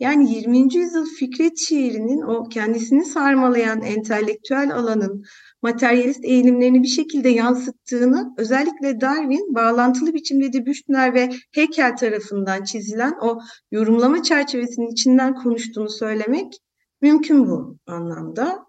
Yani 0.00 0.34
20. 0.34 0.74
yüzyıl 0.74 1.06
Fikret 1.18 1.58
şiirinin 1.58 2.22
o 2.22 2.48
kendisini 2.48 3.04
sarmalayan 3.04 3.82
entelektüel 3.82 4.74
alanın 4.74 5.24
materyalist 5.62 6.24
eğilimlerini 6.24 6.82
bir 6.82 6.88
şekilde 6.88 7.28
yansıttığını 7.28 8.34
özellikle 8.38 9.00
Darwin 9.00 9.54
bağlantılı 9.54 10.14
biçimde 10.14 10.52
de 10.52 10.66
Büchner 10.66 11.14
ve 11.14 11.30
Haeckel 11.54 11.96
tarafından 11.96 12.64
çizilen 12.64 13.14
o 13.22 13.38
yorumlama 13.70 14.22
çerçevesinin 14.22 14.92
içinden 14.92 15.34
konuştuğunu 15.34 15.90
söylemek 15.90 16.52
mümkün 17.04 17.48
bu 17.48 17.78
anlamda. 17.86 18.66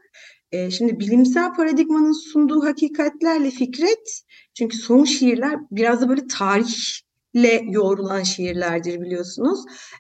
E, 0.51 0.72
şimdi 0.72 1.00
bilimsel 1.00 1.54
paradigmanın 1.54 2.12
sunduğu 2.12 2.65
hakikatlerle 2.65 3.51
Fikret, 3.51 4.22
çünkü 4.54 4.77
son 4.77 5.04
şiirler 5.04 5.56
biraz 5.72 6.01
da 6.01 6.10
böyle 6.10 6.27
tarihle 6.27 7.62
yoğrulan 7.70 8.24
şiirlerdir 8.24 9.01
biliyorsunuz. 9.01 9.60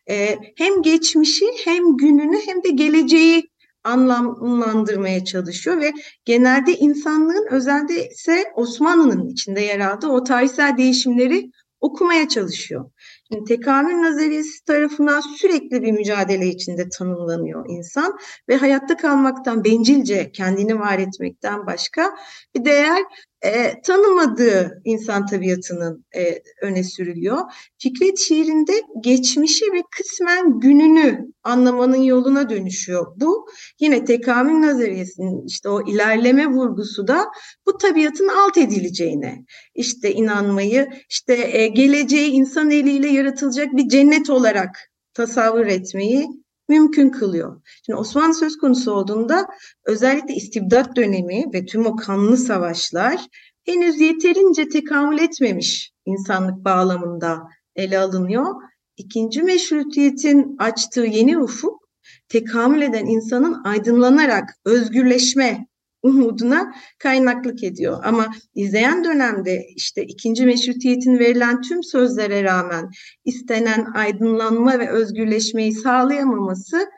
E, 0.09 0.37
hem 0.57 0.81
geçmişi 0.81 1.45
hem 1.65 1.97
gününü 1.97 2.37
hem 2.45 2.63
de 2.63 2.69
geleceği 2.69 3.49
anlamlandırmaya 3.83 5.25
çalışıyor 5.25 5.81
ve 5.81 5.93
genelde 6.25 6.73
insanlığın 6.73 7.47
özelde 7.51 8.09
ise 8.09 8.43
Osmanlı'nın 8.55 9.29
içinde 9.29 9.61
yer 9.61 9.79
aldığı 9.79 10.07
o 10.07 10.23
tarihsel 10.23 10.77
değişimleri 10.77 11.51
okumaya 11.85 12.29
çalışıyor. 12.29 12.91
Şimdi 13.27 13.43
tekamül 13.43 14.01
nazariyesi 14.01 14.65
tarafından 14.65 15.19
sürekli 15.19 15.81
bir 15.81 15.91
mücadele 15.91 16.47
içinde 16.47 16.89
tanımlanıyor 16.89 17.65
insan 17.69 18.17
ve 18.49 18.57
hayatta 18.57 18.97
kalmaktan 18.97 19.63
bencilce 19.63 20.31
kendini 20.31 20.79
var 20.79 20.99
etmekten 20.99 21.65
başka 21.65 22.15
bir 22.55 22.65
değer 22.65 23.03
e, 23.45 23.81
tanımadığı 23.81 24.81
insan 24.85 25.25
tabiatının 25.25 26.05
e, 26.15 26.41
öne 26.61 26.83
sürülüyor. 26.83 27.37
Fikret 27.77 28.19
şiirinde 28.19 28.71
geçmişi 29.03 29.65
ve 29.73 29.81
kısmen 29.91 30.59
gününü 30.59 31.25
anlamanın 31.43 32.01
yoluna 32.01 32.49
dönüşüyor. 32.49 33.05
Bu 33.15 33.47
yine 33.79 34.05
tekamül 34.05 34.67
nazariyesinin 34.67 35.47
işte 35.47 35.69
o 35.69 35.87
ilerleme 35.87 36.47
vurgusu 36.47 37.07
da 37.07 37.25
bu 37.65 37.77
tabiatın 37.77 38.27
alt 38.27 38.57
edileceğine, 38.57 39.45
işte 39.75 40.11
inanmayı, 40.11 40.89
işte 41.09 41.33
e, 41.33 41.67
geleceği 41.67 42.31
insan 42.31 42.71
eliyle 42.71 43.07
yaratılacak 43.07 43.67
bir 43.75 43.89
cennet 43.89 44.29
olarak 44.29 44.69
tasavvur 45.13 45.65
etmeyi 45.65 46.27
mümkün 46.69 47.09
kılıyor. 47.09 47.61
Şimdi 47.85 47.99
Osmanlı 47.99 48.33
söz 48.33 48.57
konusu 48.57 48.91
olduğunda 48.91 49.47
özellikle 49.85 50.33
istibdat 50.33 50.95
dönemi 50.95 51.45
ve 51.53 51.65
tüm 51.65 51.85
o 51.85 51.95
kanlı 51.95 52.37
savaşlar 52.37 53.27
henüz 53.65 53.99
yeterince 54.01 54.69
tekamül 54.69 55.19
etmemiş 55.19 55.91
insanlık 56.05 56.65
bağlamında 56.65 57.41
ele 57.75 57.99
alınıyor. 57.99 58.55
İkinci 58.97 59.43
meşrutiyetin 59.43 60.55
açtığı 60.59 61.05
yeni 61.05 61.37
ufuk 61.37 61.89
tekamül 62.29 62.81
eden 62.81 63.05
insanın 63.05 63.63
aydınlanarak 63.63 64.49
özgürleşme 64.65 65.67
umuduna 66.05 66.73
kaynaklık 66.99 67.63
ediyor. 67.63 67.99
Ama 68.03 68.27
izleyen 68.55 69.03
dönemde 69.03 69.65
işte 69.75 70.03
ikinci 70.03 70.45
meşrutiyetin 70.45 71.19
verilen 71.19 71.61
tüm 71.61 71.83
sözlere 71.83 72.43
rağmen 72.43 72.91
istenen 73.25 73.85
aydınlanma 73.95 74.79
ve 74.79 74.89
özgürleşmeyi 74.89 75.73
sağlayamaması 75.73 76.89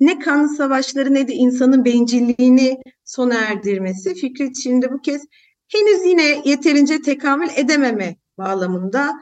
ne 0.00 0.18
kanlı 0.18 0.48
savaşları 0.48 1.14
ne 1.14 1.28
de 1.28 1.32
insanın 1.32 1.84
bencilliğini 1.84 2.82
sona 3.04 3.34
erdirmesi 3.34 4.14
Fikret 4.14 4.56
şimdi 4.62 4.92
bu 4.92 5.00
kez 5.00 5.22
henüz 5.68 6.06
yine 6.06 6.42
yeterince 6.44 7.02
tekamül 7.02 7.48
edememe 7.56 8.16
bağlamında 8.38 9.12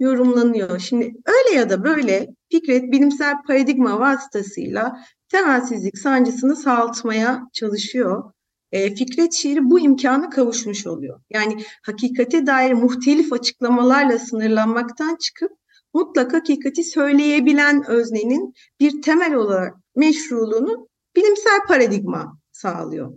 yorumlanıyor. 0.00 0.78
Şimdi 0.78 1.04
öyle 1.04 1.58
ya 1.58 1.70
da 1.70 1.84
böyle 1.84 2.28
Fikret 2.50 2.92
bilimsel 2.92 3.34
paradigma 3.46 4.00
vasıtasıyla 4.00 5.04
temelsizlik 5.28 5.98
sancısını 5.98 6.56
sağaltmaya 6.56 7.42
çalışıyor 7.52 8.32
e, 8.72 8.94
Fikret 8.94 9.32
şiiri 9.32 9.70
bu 9.70 9.80
imkanı 9.80 10.30
kavuşmuş 10.30 10.86
oluyor. 10.86 11.20
Yani 11.30 11.64
hakikate 11.82 12.46
dair 12.46 12.72
muhtelif 12.72 13.32
açıklamalarla 13.32 14.18
sınırlanmaktan 14.18 15.16
çıkıp 15.16 15.52
mutlak 15.94 16.32
hakikati 16.32 16.84
söyleyebilen 16.84 17.84
öznenin 17.88 18.54
bir 18.80 19.02
temel 19.02 19.34
olarak 19.34 19.74
meşruluğunu 19.96 20.88
bilimsel 21.16 21.60
paradigma 21.68 22.38
sağlıyor. 22.52 23.12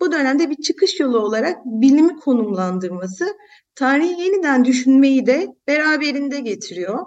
Bu 0.00 0.12
dönemde 0.12 0.50
bir 0.50 0.56
çıkış 0.56 1.00
yolu 1.00 1.18
olarak 1.18 1.64
bilimi 1.64 2.16
konumlandırması 2.16 3.36
tarihi 3.74 4.22
yeniden 4.22 4.64
düşünmeyi 4.64 5.26
de 5.26 5.46
beraberinde 5.68 6.40
getiriyor. 6.40 7.06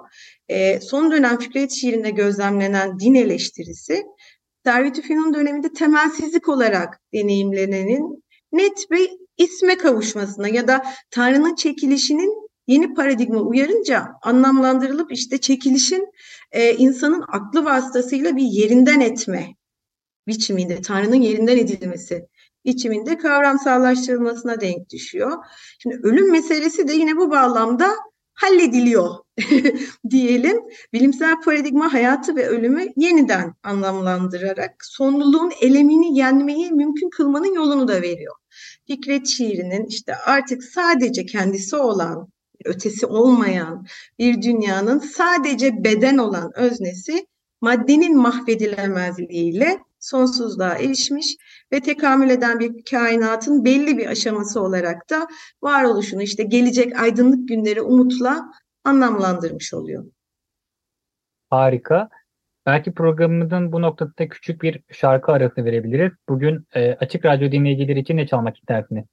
E, 0.50 0.80
son 0.80 1.12
dönem 1.12 1.38
Fikret 1.38 1.72
şiirinde 1.72 2.10
gözlemlenen 2.10 3.00
din 3.00 3.14
eleştirisi 3.14 4.04
Servet-i 4.66 5.02
Fünun 5.02 5.34
döneminde 5.34 5.74
temelsizlik 5.74 6.50
olarak 6.50 7.00
deneyimlenenin 7.14 8.24
net 8.52 8.92
bir 8.92 9.10
isme 9.38 9.78
kavuşmasına 9.78 10.48
ya 10.48 10.68
da 10.68 10.84
Tanrı'nın 11.12 11.56
çekilişinin 11.56 12.50
yeni 12.68 12.94
paradigma 12.94 13.40
uyarınca 13.40 14.08
anlamlandırılıp 14.22 15.12
işte 15.12 15.38
çekilişin 15.38 16.08
e, 16.52 16.74
insanın 16.74 17.24
aklı 17.28 17.66
vasıtasıyla 17.66 18.36
bir 18.36 18.44
yerinden 18.44 19.00
etme 19.00 19.56
biçiminde, 20.28 20.82
Tanrı'nın 20.82 21.22
yerinden 21.22 21.58
edilmesi 21.58 22.28
biçiminde 22.66 23.18
kavramsallaştırılmasına 23.18 24.62
denk 24.62 24.90
düşüyor. 24.90 25.38
Şimdi 25.80 26.00
ölüm 26.04 26.32
meselesi 26.32 26.88
de 26.88 26.94
yine 26.94 27.18
bu 27.18 27.32
bağlamda 27.32 27.90
hallediliyor 28.42 29.16
diyelim. 30.10 30.58
Bilimsel 30.94 31.42
paradigma 31.42 31.94
hayatı 31.94 32.36
ve 32.36 32.48
ölümü 32.48 32.88
yeniden 32.98 33.54
anlamlandırarak 33.64 34.86
sonluluğun 34.86 35.52
elemini 35.62 36.18
yenmeyi 36.18 36.72
mümkün 36.72 37.10
kılmanın 37.10 37.54
yolunu 37.54 37.88
da 37.88 38.02
veriyor. 38.02 38.36
Fikret 38.88 39.28
şiirinin 39.28 39.86
işte 39.86 40.16
artık 40.16 40.64
sadece 40.64 41.26
kendisi 41.26 41.76
olan, 41.76 42.28
ötesi 42.66 43.06
olmayan 43.06 43.86
bir 44.20 44.42
dünyanın 44.42 45.00
sadece 45.00 45.84
beden 45.84 46.18
olan 46.18 46.52
öznesi 46.56 47.28
maddenin 47.62 48.18
mahvedilemezliğiyle 48.18 49.80
sonsuzluğa 50.02 50.74
erişmiş 50.74 51.36
ve 51.74 51.80
tekamül 51.80 52.30
eden 52.30 52.60
bir 52.60 52.84
kainatın 52.90 53.66
belli 53.66 53.98
bir 53.98 54.08
aşaması 54.08 54.62
olarak 54.62 55.10
da 55.10 55.28
varoluşunu 55.62 56.22
işte 56.22 56.44
gelecek 56.44 57.00
aydınlık 57.00 57.48
günleri 57.48 57.82
umutla 57.82 58.52
anlamlandırmış 58.84 59.74
oluyor. 59.74 60.06
Harika. 61.50 62.10
Belki 62.66 62.94
programımızın 62.94 63.72
bu 63.72 63.82
noktada 63.82 64.30
küçük 64.30 64.62
bir 64.62 64.82
şarkı 64.92 65.32
arası 65.32 65.66
verebiliriz. 65.66 66.12
Bugün 66.30 66.68
e, 66.76 66.92
Açık 66.92 67.26
Radyo 67.26 67.52
dinleyicileri 67.52 68.00
için 68.00 68.18
ne 68.18 68.28
çalmak 68.28 68.58
istersiniz? 68.58 69.06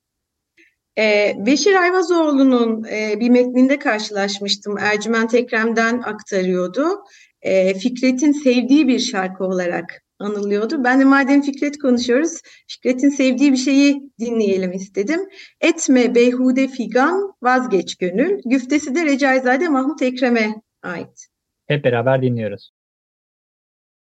Ee, 0.99 1.35
Beşir 1.47 1.75
Ayvazoğlu'nun 1.75 2.85
e, 2.85 3.21
bir 3.21 3.31
metninde 3.31 3.79
karşılaşmıştım. 3.79 4.79
Ercüment 4.79 5.35
Ekrem'den 5.35 5.99
aktarıyordu. 5.99 7.05
E, 7.43 7.75
Fikret'in 7.75 8.33
sevdiği 8.33 8.89
bir 8.89 8.99
şarkı 8.99 9.45
olarak 9.45 10.03
anılıyordu. 10.19 10.85
Ben 10.85 11.01
de 11.01 11.05
madem 11.05 11.43
Fikret 11.43 11.79
konuşuyoruz, 11.79 12.41
Fikret'in 12.69 13.09
sevdiği 13.09 13.53
bir 13.53 13.57
şeyi 13.57 14.11
dinleyelim 14.21 14.73
istedim. 14.73 15.21
Etme 15.61 16.15
beyhude 16.15 16.69
figan, 16.69 17.33
vazgeç 17.43 17.97
gönül. 17.97 18.41
Güftesi 18.45 18.95
de 18.95 19.05
Recaizade 19.05 19.69
Mahmut 19.69 20.03
Ekrem'e 20.03 20.55
ait. 20.83 21.29
Hep 21.67 21.85
beraber 21.85 22.23
dinliyoruz. 22.23 22.71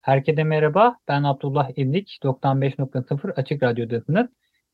Herkese 0.01 0.43
merhaba, 0.43 0.97
ben 1.07 1.23
Abdullah 1.23 1.69
İblik, 1.75 2.19
95.0 2.23 3.33
Açık 3.33 3.63
Radyo'dasınız. 3.63 4.27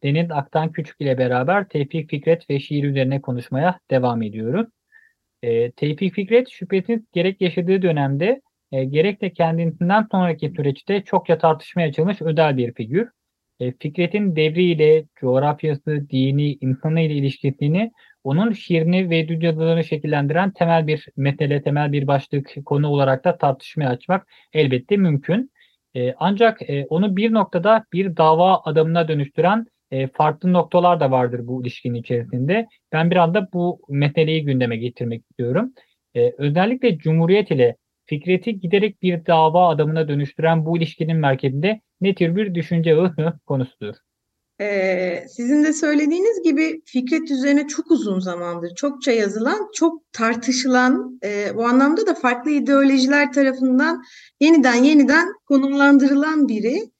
Deniz 0.03 0.31
Aktan 0.31 0.71
Küçük 0.71 1.01
ile 1.01 1.17
beraber 1.17 1.67
Tevfik 1.67 2.09
Fikret 2.09 2.49
ve 2.49 2.59
şiir 2.59 2.83
üzerine 2.83 3.21
konuşmaya 3.21 3.79
devam 3.91 4.21
ediyoruz. 4.21 4.67
E, 5.43 5.71
Tevfik 5.71 6.13
Fikret 6.13 6.49
şüphesiz 6.49 6.99
gerek 7.13 7.41
yaşadığı 7.41 7.81
dönemde 7.81 8.41
e, 8.73 8.83
gerek 8.83 9.21
de 9.21 9.33
kendisinden 9.33 10.07
sonraki 10.11 10.49
süreçte 10.49 11.03
çokça 11.03 11.37
tartışmaya 11.37 11.87
açılmış 11.87 12.21
özel 12.21 12.57
bir 12.57 12.73
figür. 12.73 13.09
E, 13.59 13.71
Fikret'in 13.71 14.35
devriyle, 14.35 15.05
coğrafyası, 15.19 16.09
dini, 16.09 16.53
insanı 16.53 17.01
ile 17.01 17.13
ilişkisini 17.13 17.91
onun 18.23 18.51
şiirini 18.51 19.09
ve 19.09 19.27
dünyalarını 19.27 19.83
şekillendiren 19.83 20.51
temel 20.51 20.87
bir 20.87 21.07
mesele, 21.15 21.61
temel 21.63 21.91
bir 21.91 22.07
başlık 22.07 22.55
konu 22.65 22.87
olarak 22.87 23.25
da 23.25 23.37
tartışmaya 23.37 23.89
açmak 23.89 24.27
elbette 24.53 24.97
mümkün. 24.97 25.51
E, 25.95 26.13
ancak 26.17 26.69
e, 26.69 26.85
onu 26.85 27.17
bir 27.17 27.33
noktada 27.33 27.85
bir 27.93 28.17
dava 28.17 28.61
adamına 28.65 29.07
dönüştüren 29.07 29.65
e, 29.91 30.07
farklı 30.07 30.53
noktalar 30.53 30.99
da 30.99 31.11
vardır 31.11 31.47
bu 31.47 31.61
ilişkinin 31.61 31.99
içerisinde. 31.99 32.67
Ben 32.91 33.11
bir 33.11 33.15
anda 33.15 33.47
bu 33.53 33.81
meseleyi 33.89 34.45
gündeme 34.45 34.77
getirmek 34.77 35.21
istiyorum. 35.21 35.73
E, 36.15 36.33
özellikle 36.37 36.97
Cumhuriyet 36.97 37.51
ile 37.51 37.75
Fikret'i 38.05 38.59
giderek 38.59 39.01
bir 39.01 39.25
dava 39.25 39.69
adamına 39.69 40.07
dönüştüren 40.07 40.65
bu 40.65 40.77
ilişkinin 40.77 41.17
merkezinde 41.17 41.81
ne 42.01 42.15
tür 42.15 42.35
bir 42.35 42.55
düşünce 42.55 42.97
konusudur. 43.45 43.95
Ee, 44.61 45.25
sizin 45.29 45.63
de 45.63 45.73
söylediğiniz 45.73 46.43
gibi 46.43 46.81
Fikret 46.85 47.31
üzerine 47.31 47.67
çok 47.67 47.91
uzun 47.91 48.19
zamandır 48.19 48.75
çokça 48.75 49.11
yazılan, 49.11 49.69
çok 49.73 50.13
tartışılan, 50.13 51.19
e, 51.23 51.55
bu 51.55 51.65
anlamda 51.65 52.07
da 52.07 52.13
farklı 52.13 52.51
ideolojiler 52.51 53.33
tarafından 53.33 54.03
yeniden 54.39 54.83
yeniden 54.83 55.33
konumlandırılan 55.45 56.47
biri. 56.47 56.91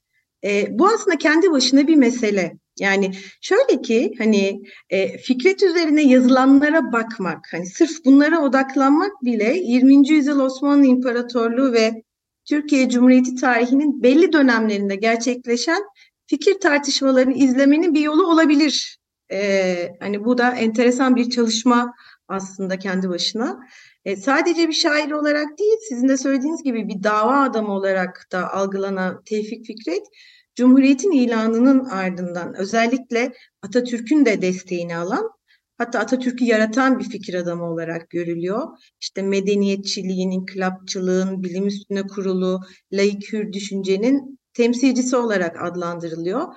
E, 0.44 0.80
bu 0.80 0.88
aslında 0.88 1.18
kendi 1.18 1.52
başına 1.52 1.88
bir 1.88 1.96
mesele. 1.96 2.58
Yani 2.80 3.12
şöyle 3.42 3.82
ki 3.82 4.14
hani 4.18 4.62
e, 4.90 5.18
Fikret 5.18 5.64
üzerine 5.64 6.04
yazılanlara 6.04 6.92
bakmak, 6.92 7.48
hani 7.52 7.66
sırf 7.66 8.06
bunlara 8.06 8.42
odaklanmak 8.42 9.12
bile 9.24 9.58
20. 9.58 10.10
yüzyıl 10.10 10.40
Osmanlı 10.40 10.86
İmparatorluğu 10.86 11.74
ve 11.74 12.04
Türkiye 12.46 12.90
Cumhuriyeti 12.90 13.36
tarihinin 13.36 14.04
belli 14.04 14.34
dönemlerinde 14.34 14.96
gerçekleşen 14.96 15.84
fikir 16.28 16.60
tartışmalarını 16.60 17.34
izlemenin 17.34 17.94
bir 17.94 18.02
yolu 18.02 18.28
olabilir. 18.28 18.98
E, 19.32 19.90
hani 20.00 20.26
bu 20.26 20.38
da 20.38 20.52
enteresan 20.52 21.16
bir 21.16 21.30
çalışma 21.30 21.94
aslında 22.28 22.80
kendi 22.80 23.10
başına. 23.10 23.60
E, 24.06 24.16
sadece 24.16 24.68
bir 24.68 24.74
şair 24.74 25.12
olarak 25.12 25.60
değil, 25.60 25.78
sizin 25.90 26.08
de 26.08 26.18
söylediğiniz 26.18 26.64
gibi 26.64 26.88
bir 26.88 27.04
dava 27.04 27.44
adamı 27.44 27.74
olarak 27.74 28.28
da 28.32 28.54
algılanan 28.54 29.22
Tevfik 29.26 29.66
Fikret, 29.66 30.08
Cumhuriyet'in 30.56 31.12
ilanının 31.12 31.86
ardından 31.86 32.56
özellikle 32.58 33.34
Atatürk'ün 33.62 34.26
de 34.26 34.42
desteğini 34.42 34.96
alan 34.98 35.30
hatta 35.78 36.00
Atatürk'ü 36.00 36.46
yaratan 36.46 37.00
bir 37.00 37.10
fikir 37.10 37.34
adamı 37.34 37.72
olarak 37.72 38.10
görülüyor. 38.10 38.68
İşte 39.02 39.22
medeniyetçiliğin, 39.22 40.32
inkılapçılığın, 40.32 41.44
bilim 41.44 41.68
üstüne 41.68 42.04
kurulu, 42.04 42.62
laik 42.92 43.34
hür 43.34 43.54
düşüncenin 43.54 44.40
temsilcisi 44.54 45.16
olarak 45.16 45.62
adlandırılıyor. 45.62 46.48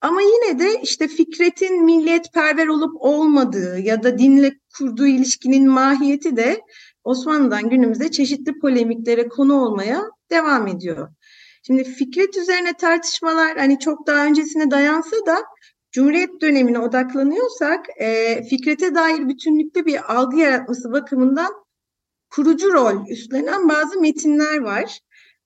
Ama 0.00 0.20
yine 0.20 0.58
de 0.58 0.80
işte 0.82 1.08
Fikret'in 1.08 1.84
milliyetperver 1.84 2.66
olup 2.66 2.92
olmadığı 2.98 3.78
ya 3.78 4.02
da 4.02 4.18
dinle 4.18 4.52
kurduğu 4.78 5.06
ilişkinin 5.06 5.68
mahiyeti 5.68 6.36
de 6.36 6.60
Osmanlı'dan 7.04 7.70
günümüze 7.70 8.10
çeşitli 8.10 8.58
polemiklere 8.58 9.28
konu 9.28 9.54
olmaya 9.54 10.02
devam 10.30 10.66
ediyor. 10.66 11.08
Şimdi 11.62 11.84
Fikret 11.84 12.36
üzerine 12.36 12.72
tartışmalar 12.72 13.56
hani 13.56 13.78
çok 13.78 14.06
daha 14.06 14.26
öncesine 14.26 14.70
dayansa 14.70 15.16
da 15.26 15.36
Cumhuriyet 15.92 16.40
dönemine 16.40 16.78
odaklanıyorsak 16.78 17.86
e, 18.00 18.42
Fikret'e 18.42 18.94
dair 18.94 19.28
bütünlüklü 19.28 19.86
bir 19.86 20.14
algı 20.14 20.36
yaratması 20.36 20.92
bakımından 20.92 21.52
kurucu 22.30 22.72
rol 22.72 23.08
üstlenen 23.08 23.68
bazı 23.68 24.00
metinler 24.00 24.58
var. 24.58 25.00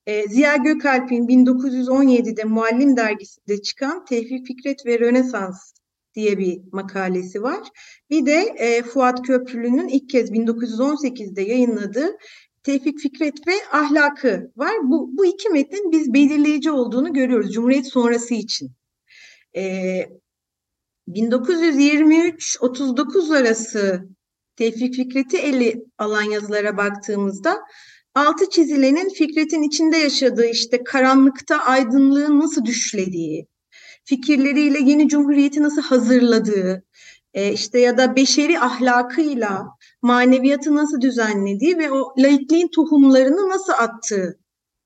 E, 0.05 0.27
Ziya 0.27 0.55
Gökalp'in 0.55 1.27
1917'de 1.27 2.43
Muallim 2.43 2.97
dergisinde 2.97 3.61
çıkan 3.61 4.05
Tevfik 4.05 4.47
Fikret 4.47 4.85
ve 4.85 4.99
Rönesans 4.99 5.73
diye 6.15 6.37
bir 6.37 6.61
makalesi 6.71 7.43
var. 7.43 7.67
Bir 8.09 8.25
de 8.25 8.41
e, 8.57 8.83
Fuat 8.83 9.21
Köprülü'nün 9.21 9.87
ilk 9.87 10.09
kez 10.09 10.31
1918'de 10.31 11.41
yayınladığı 11.41 12.17
Tevfik 12.65 12.99
Fikret 12.99 13.47
ve 13.47 13.53
Ahlakı 13.71 14.51
var. 14.55 14.73
Bu, 14.83 15.17
bu 15.17 15.25
iki 15.25 15.49
metnin 15.49 15.91
biz 15.91 16.13
belirleyici 16.13 16.71
olduğunu 16.71 17.13
görüyoruz 17.13 17.53
Cumhuriyet 17.53 17.87
sonrası 17.87 18.33
için. 18.33 18.71
E, 19.55 19.63
1923-39 21.07 23.37
arası 23.37 24.07
Tevfik 24.55 24.95
Fikret'i 24.95 25.37
eli 25.37 25.85
alan 25.97 26.21
yazılara 26.21 26.77
baktığımızda 26.77 27.57
altı 28.15 28.49
çizilenin 28.49 29.09
Fikret'in 29.09 29.63
içinde 29.63 29.97
yaşadığı 29.97 30.45
işte 30.45 30.83
karanlıkta 30.83 31.57
aydınlığın 31.57 32.39
nasıl 32.39 32.65
düşlediği, 32.65 33.47
fikirleriyle 34.05 34.79
yeni 34.79 35.09
cumhuriyeti 35.09 35.63
nasıl 35.63 35.81
hazırladığı, 35.81 36.83
e, 37.33 37.53
işte 37.53 37.79
ya 37.79 37.97
da 37.97 38.15
beşeri 38.15 38.59
ahlakıyla 38.59 39.67
maneviyatı 40.05 40.75
nasıl 40.75 41.01
düzenlediği 41.01 41.77
ve 41.77 41.91
o 41.91 42.13
laikliğin 42.17 42.67
tohumlarını 42.67 43.49
nasıl 43.49 43.73
attığı 43.73 44.39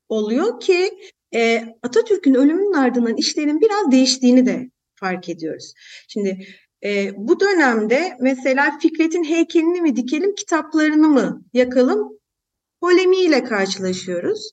oluyor 0.10 0.60
ki 0.60 0.92
e, 1.36 1.64
Atatürk'ün 1.84 2.34
ölümünün 2.34 2.74
ardından 2.74 3.16
işlerin 3.16 3.62
biraz 3.62 3.92
değiştiğini 3.92 4.46
de 4.46 4.70
fark 4.96 5.30
ediyoruz. 5.30 5.74
Şimdi 6.08 6.38
e, 6.84 7.12
bu 7.18 7.40
dönemde 7.40 8.18
mesela 8.22 8.78
Fikret'in 8.82 9.24
heykelini 9.24 9.82
mi 9.82 9.96
dikelim, 9.96 10.36
kitaplarını 10.36 11.08
mı 11.08 11.44
yakalım 11.54 12.20
polemiğiyle 12.82 13.44
karşılaşıyoruz. 13.44 14.52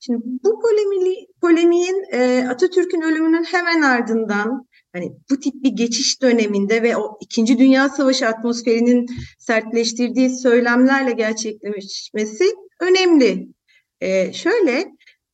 Şimdi 0.00 0.20
bu 0.24 0.60
polemi, 0.60 1.26
polemiğin 1.40 2.04
e, 2.12 2.48
Atatürk'ün 2.48 3.00
ölümünün 3.00 3.44
hemen 3.44 3.82
ardından 3.82 4.66
hani 4.94 5.12
bu 5.30 5.40
tip 5.40 5.54
bir 5.54 5.68
geçiş 5.68 6.22
döneminde 6.22 6.82
ve 6.82 6.96
o 6.96 7.18
İkinci 7.20 7.58
Dünya 7.58 7.88
Savaşı 7.88 8.28
atmosferinin 8.28 9.06
sertleştirdiği 9.38 10.30
söylemlerle 10.30 11.12
gerçekleşmesi 11.12 12.44
önemli. 12.80 13.48
E, 14.00 14.32
şöyle 14.32 14.84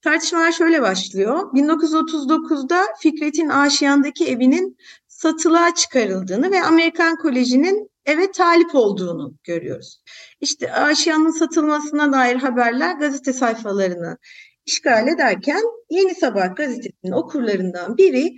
tartışmalar 0.02 0.52
şöyle 0.52 0.82
başlıyor. 0.82 1.52
1939'da 1.54 2.86
Fikret'in 3.00 3.48
Aşiyan'daki 3.48 4.26
evinin 4.26 4.76
satılığa 5.08 5.74
çıkarıldığını 5.74 6.50
ve 6.50 6.62
Amerikan 6.62 7.16
Koleji'nin 7.16 7.90
eve 8.06 8.32
talip 8.32 8.74
olduğunu 8.74 9.34
görüyoruz. 9.44 10.02
İşte 10.40 10.72
Aşiyan'ın 10.72 11.30
satılmasına 11.30 12.12
dair 12.12 12.36
haberler 12.36 12.96
gazete 12.96 13.32
sayfalarını 13.32 14.18
işgal 14.66 15.08
ederken 15.08 15.62
Yeni 15.90 16.14
Sabah 16.14 16.56
gazetesinin 16.56 17.12
okurlarından 17.12 17.96
biri 17.96 18.36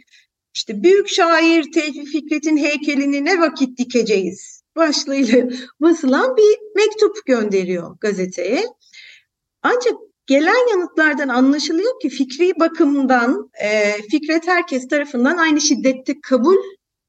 işte 0.54 0.82
büyük 0.82 1.08
şair 1.08 1.72
Tevfik 1.72 2.06
Fikret'in 2.06 2.56
heykelini 2.56 3.24
ne 3.24 3.40
vakit 3.40 3.78
dikeceğiz 3.78 4.62
başlığıyla 4.76 5.48
basılan 5.80 6.36
bir 6.36 6.58
mektup 6.76 7.26
gönderiyor 7.26 7.96
gazeteye. 8.00 8.64
Ancak 9.62 9.94
gelen 10.26 10.70
yanıtlardan 10.70 11.28
anlaşılıyor 11.28 12.00
ki 12.00 12.08
fikri 12.08 12.52
bakımdan 12.60 13.50
e, 13.62 13.92
Fikret 14.10 14.48
herkes 14.48 14.88
tarafından 14.88 15.36
aynı 15.38 15.60
şiddette 15.60 16.20
kabul 16.20 16.56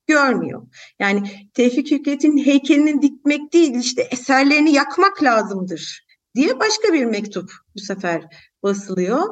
görmüyor. 0.07 0.67
Yani 0.99 1.23
Tevfik 1.53 1.87
Fikret'in 1.87 2.37
heykelini 2.37 3.01
dikmek 3.01 3.53
değil 3.53 3.75
işte 3.75 4.01
eserlerini 4.11 4.73
yakmak 4.73 5.23
lazımdır 5.23 6.05
diye 6.35 6.59
başka 6.59 6.93
bir 6.93 7.05
mektup 7.05 7.51
bu 7.75 7.79
sefer 7.79 8.23
basılıyor. 8.63 9.23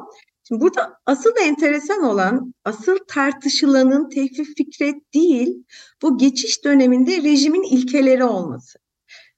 Şimdi 0.52 0.64
burada 0.64 0.98
asıl 1.06 1.32
enteresan 1.40 2.04
olan, 2.04 2.54
asıl 2.64 2.98
tartışılanın 3.08 4.08
Tevfik 4.08 4.56
Fikret 4.56 5.14
değil, 5.14 5.64
bu 6.02 6.18
geçiş 6.18 6.64
döneminde 6.64 7.16
rejimin 7.22 7.62
ilkeleri 7.62 8.24
olması. 8.24 8.78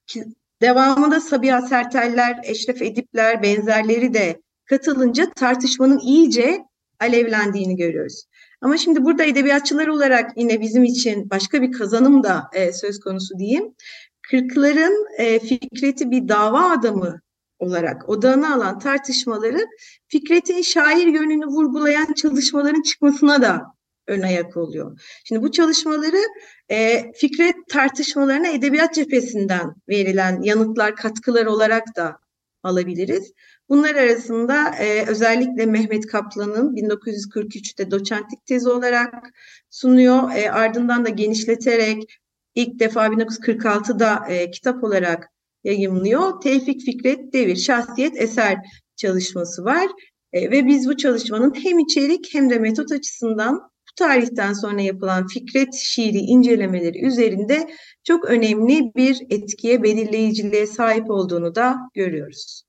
Ki 0.06 0.24
devamında 0.62 1.20
Sabiha 1.20 1.62
Serteller, 1.62 2.40
Eşref 2.44 2.82
Edipler 2.82 3.42
benzerleri 3.42 4.14
de 4.14 4.42
katılınca 4.64 5.30
tartışmanın 5.30 5.98
iyice 5.98 6.64
alevlendiğini 7.00 7.76
görüyoruz. 7.76 8.24
Ama 8.60 8.76
şimdi 8.76 9.04
burada 9.04 9.24
edebiyatçılar 9.24 9.86
olarak 9.86 10.30
yine 10.36 10.60
bizim 10.60 10.84
için 10.84 11.30
başka 11.30 11.62
bir 11.62 11.72
kazanım 11.72 12.22
da 12.22 12.50
e, 12.52 12.72
söz 12.72 13.00
konusu 13.00 13.38
diyeyim. 13.38 13.74
Kırkların 14.30 15.06
e, 15.18 15.38
Fikret'i 15.38 16.10
bir 16.10 16.28
dava 16.28 16.70
adamı 16.70 17.20
olarak 17.64 18.08
odağına 18.08 18.54
alan 18.54 18.78
tartışmaları 18.78 19.66
Fikret'in 20.08 20.62
şair 20.62 21.06
yönünü 21.06 21.46
vurgulayan 21.46 22.12
çalışmaların 22.12 22.82
çıkmasına 22.82 23.42
da 23.42 23.62
ön 24.06 24.22
ayak 24.22 24.56
oluyor. 24.56 25.00
Şimdi 25.24 25.42
bu 25.42 25.52
çalışmaları 25.52 26.20
e, 26.68 27.12
Fikret 27.12 27.56
tartışmalarına 27.68 28.48
edebiyat 28.48 28.94
cephesinden 28.94 29.74
verilen 29.88 30.42
yanıtlar, 30.42 30.96
katkılar 30.96 31.46
olarak 31.46 31.96
da 31.96 32.18
alabiliriz. 32.62 33.32
Bunlar 33.68 33.94
arasında 33.94 34.68
e, 34.68 35.06
özellikle 35.06 35.66
Mehmet 35.66 36.06
Kaplan'ın 36.06 36.76
1943'te 36.76 37.90
doçentlik 37.90 38.46
tezi 38.46 38.68
olarak 38.68 39.30
sunuyor. 39.70 40.30
E, 40.34 40.50
ardından 40.50 41.04
da 41.04 41.08
genişleterek 41.08 42.20
ilk 42.54 42.78
defa 42.80 43.06
1946'da 43.06 44.26
e, 44.28 44.50
kitap 44.50 44.84
olarak 44.84 45.33
yayımlıyor. 45.64 46.40
Tevfik 46.40 46.80
Fikret 46.80 47.32
Devir 47.32 47.56
Şahsiyet 47.56 48.22
Eser 48.22 48.58
çalışması 48.96 49.64
var. 49.64 49.86
E, 50.32 50.50
ve 50.50 50.66
biz 50.66 50.88
bu 50.88 50.96
çalışmanın 50.96 51.54
hem 51.64 51.78
içerik 51.78 52.34
hem 52.34 52.50
de 52.50 52.58
metot 52.58 52.92
açısından 52.92 53.54
bu 53.54 53.94
tarihten 53.96 54.52
sonra 54.52 54.80
yapılan 54.80 55.26
Fikret 55.26 55.74
şiiri 55.74 56.18
incelemeleri 56.18 57.06
üzerinde 57.06 57.70
çok 58.04 58.24
önemli 58.24 58.92
bir 58.96 59.16
etkiye, 59.30 59.82
belirleyiciliğe 59.82 60.66
sahip 60.66 61.10
olduğunu 61.10 61.54
da 61.54 61.76
görüyoruz. 61.94 62.62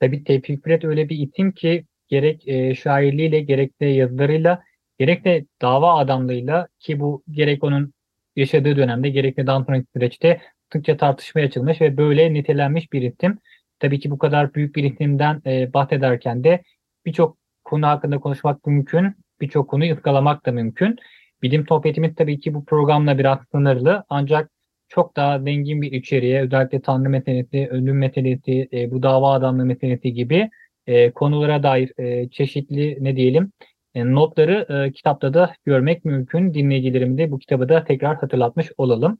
Tabii 0.00 0.24
Tevfik 0.24 0.46
Fikret 0.46 0.84
öyle 0.84 1.08
bir 1.08 1.18
isim 1.18 1.52
ki 1.52 1.84
gerek 2.08 2.48
e, 2.48 2.74
şairliğiyle 2.74 3.40
gerek 3.40 3.80
de 3.80 3.86
yazılarıyla 3.86 4.62
gerek 4.98 5.24
de 5.24 5.46
dava 5.62 5.98
adamlığıyla 5.98 6.68
ki 6.80 7.00
bu 7.00 7.22
gerek 7.30 7.64
onun 7.64 7.92
yaşadığı 8.36 8.76
dönemde 8.76 9.08
gerek 9.08 9.36
de 9.36 9.46
daha 9.46 9.64
sonraki 9.64 9.86
süreçte 9.96 10.40
sıkça 10.72 10.96
tartışmaya 10.96 11.46
açılmış 11.46 11.80
ve 11.80 11.96
böyle 11.96 12.34
nitelenmiş 12.34 12.92
bir 12.92 13.02
isim. 13.02 13.38
Tabii 13.78 14.00
ki 14.00 14.10
bu 14.10 14.18
kadar 14.18 14.54
büyük 14.54 14.76
bir 14.76 14.84
isimden 14.84 15.42
e, 15.46 15.72
bahsederken 15.72 16.44
de 16.44 16.62
birçok 17.06 17.38
konu 17.64 17.86
hakkında 17.86 18.18
konuşmak 18.18 18.66
mümkün, 18.66 19.14
birçok 19.40 19.70
konuyu 19.70 19.94
ıskalamak 19.94 20.46
da 20.46 20.52
mümkün. 20.52 20.96
Bilim 21.42 21.66
sohbetimiz 21.68 22.14
tabii 22.14 22.40
ki 22.40 22.54
bu 22.54 22.64
programla 22.64 23.18
biraz 23.18 23.38
sınırlı 23.52 24.04
ancak 24.08 24.50
çok 24.88 25.16
daha 25.16 25.38
zengin 25.38 25.82
bir 25.82 25.92
içeriğe 25.92 26.42
özellikle 26.42 26.80
Tanrı 26.80 27.08
meselesi, 27.10 27.68
ölüm 27.70 27.98
meselesi, 27.98 28.68
e, 28.72 28.90
bu 28.90 29.02
dava 29.02 29.32
adamlığı 29.32 29.64
meselesi 29.64 30.12
gibi 30.12 30.50
e, 30.86 31.10
konulara 31.10 31.62
dair 31.62 31.92
e, 31.98 32.28
çeşitli 32.28 32.98
ne 33.00 33.16
diyelim 33.16 33.52
e, 33.96 34.12
notları 34.12 34.66
e, 34.86 34.92
kitapta 34.92 35.34
da 35.34 35.54
görmek 35.64 36.04
mümkün. 36.04 36.54
Dinleyicilerimi 36.54 37.18
de 37.18 37.30
bu 37.30 37.38
kitabı 37.38 37.68
da 37.68 37.84
tekrar 37.84 38.16
hatırlatmış 38.16 38.72
olalım. 38.78 39.18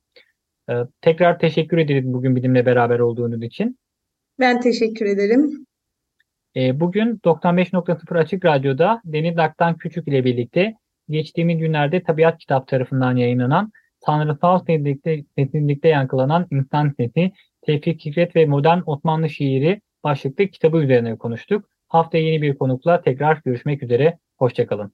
E, 0.71 0.75
tekrar 1.01 1.39
teşekkür 1.39 1.79
ederiz 1.79 2.05
bugün 2.07 2.37
bizimle 2.37 2.67
beraber 2.67 2.99
olduğunuz 2.99 3.43
için. 3.43 3.79
Ben 4.41 4.61
teşekkür 4.61 5.07
ederim. 5.07 5.67
E, 6.57 6.81
bugün 6.81 7.17
95.0 7.25 8.19
Açık 8.19 8.45
Radyo'da 8.45 9.01
Deniz 9.05 9.39
Aktan 9.39 9.77
Küçük 9.77 10.09
ile 10.09 10.25
birlikte 10.25 10.75
geçtiğimiz 11.09 11.59
günlerde 11.59 12.03
Tabiat 12.03 12.39
Kitap 12.39 12.69
tarafından 12.69 13.17
yayınlanan 13.17 13.73
tanrısal 14.01 14.59
seslilikte, 14.59 15.25
seslilikte 15.39 15.89
yankılanan 15.89 16.47
insan 16.51 16.95
sesi, 16.97 17.33
Tevfik 17.63 18.03
Fikret 18.03 18.37
ve 18.37 18.47
Modern 18.47 18.81
Osmanlı 18.87 19.31
Şiiri 19.31 19.81
başlıklı 20.05 20.47
kitabı 20.47 20.77
üzerine 20.77 21.17
konuştuk. 21.17 21.69
Haftaya 21.89 22.25
yeni 22.25 22.43
bir 22.43 22.59
konukla 22.59 23.03
tekrar 23.03 23.41
görüşmek 23.45 23.83
üzere. 23.83 24.19
Hoşçakalın. 24.39 24.93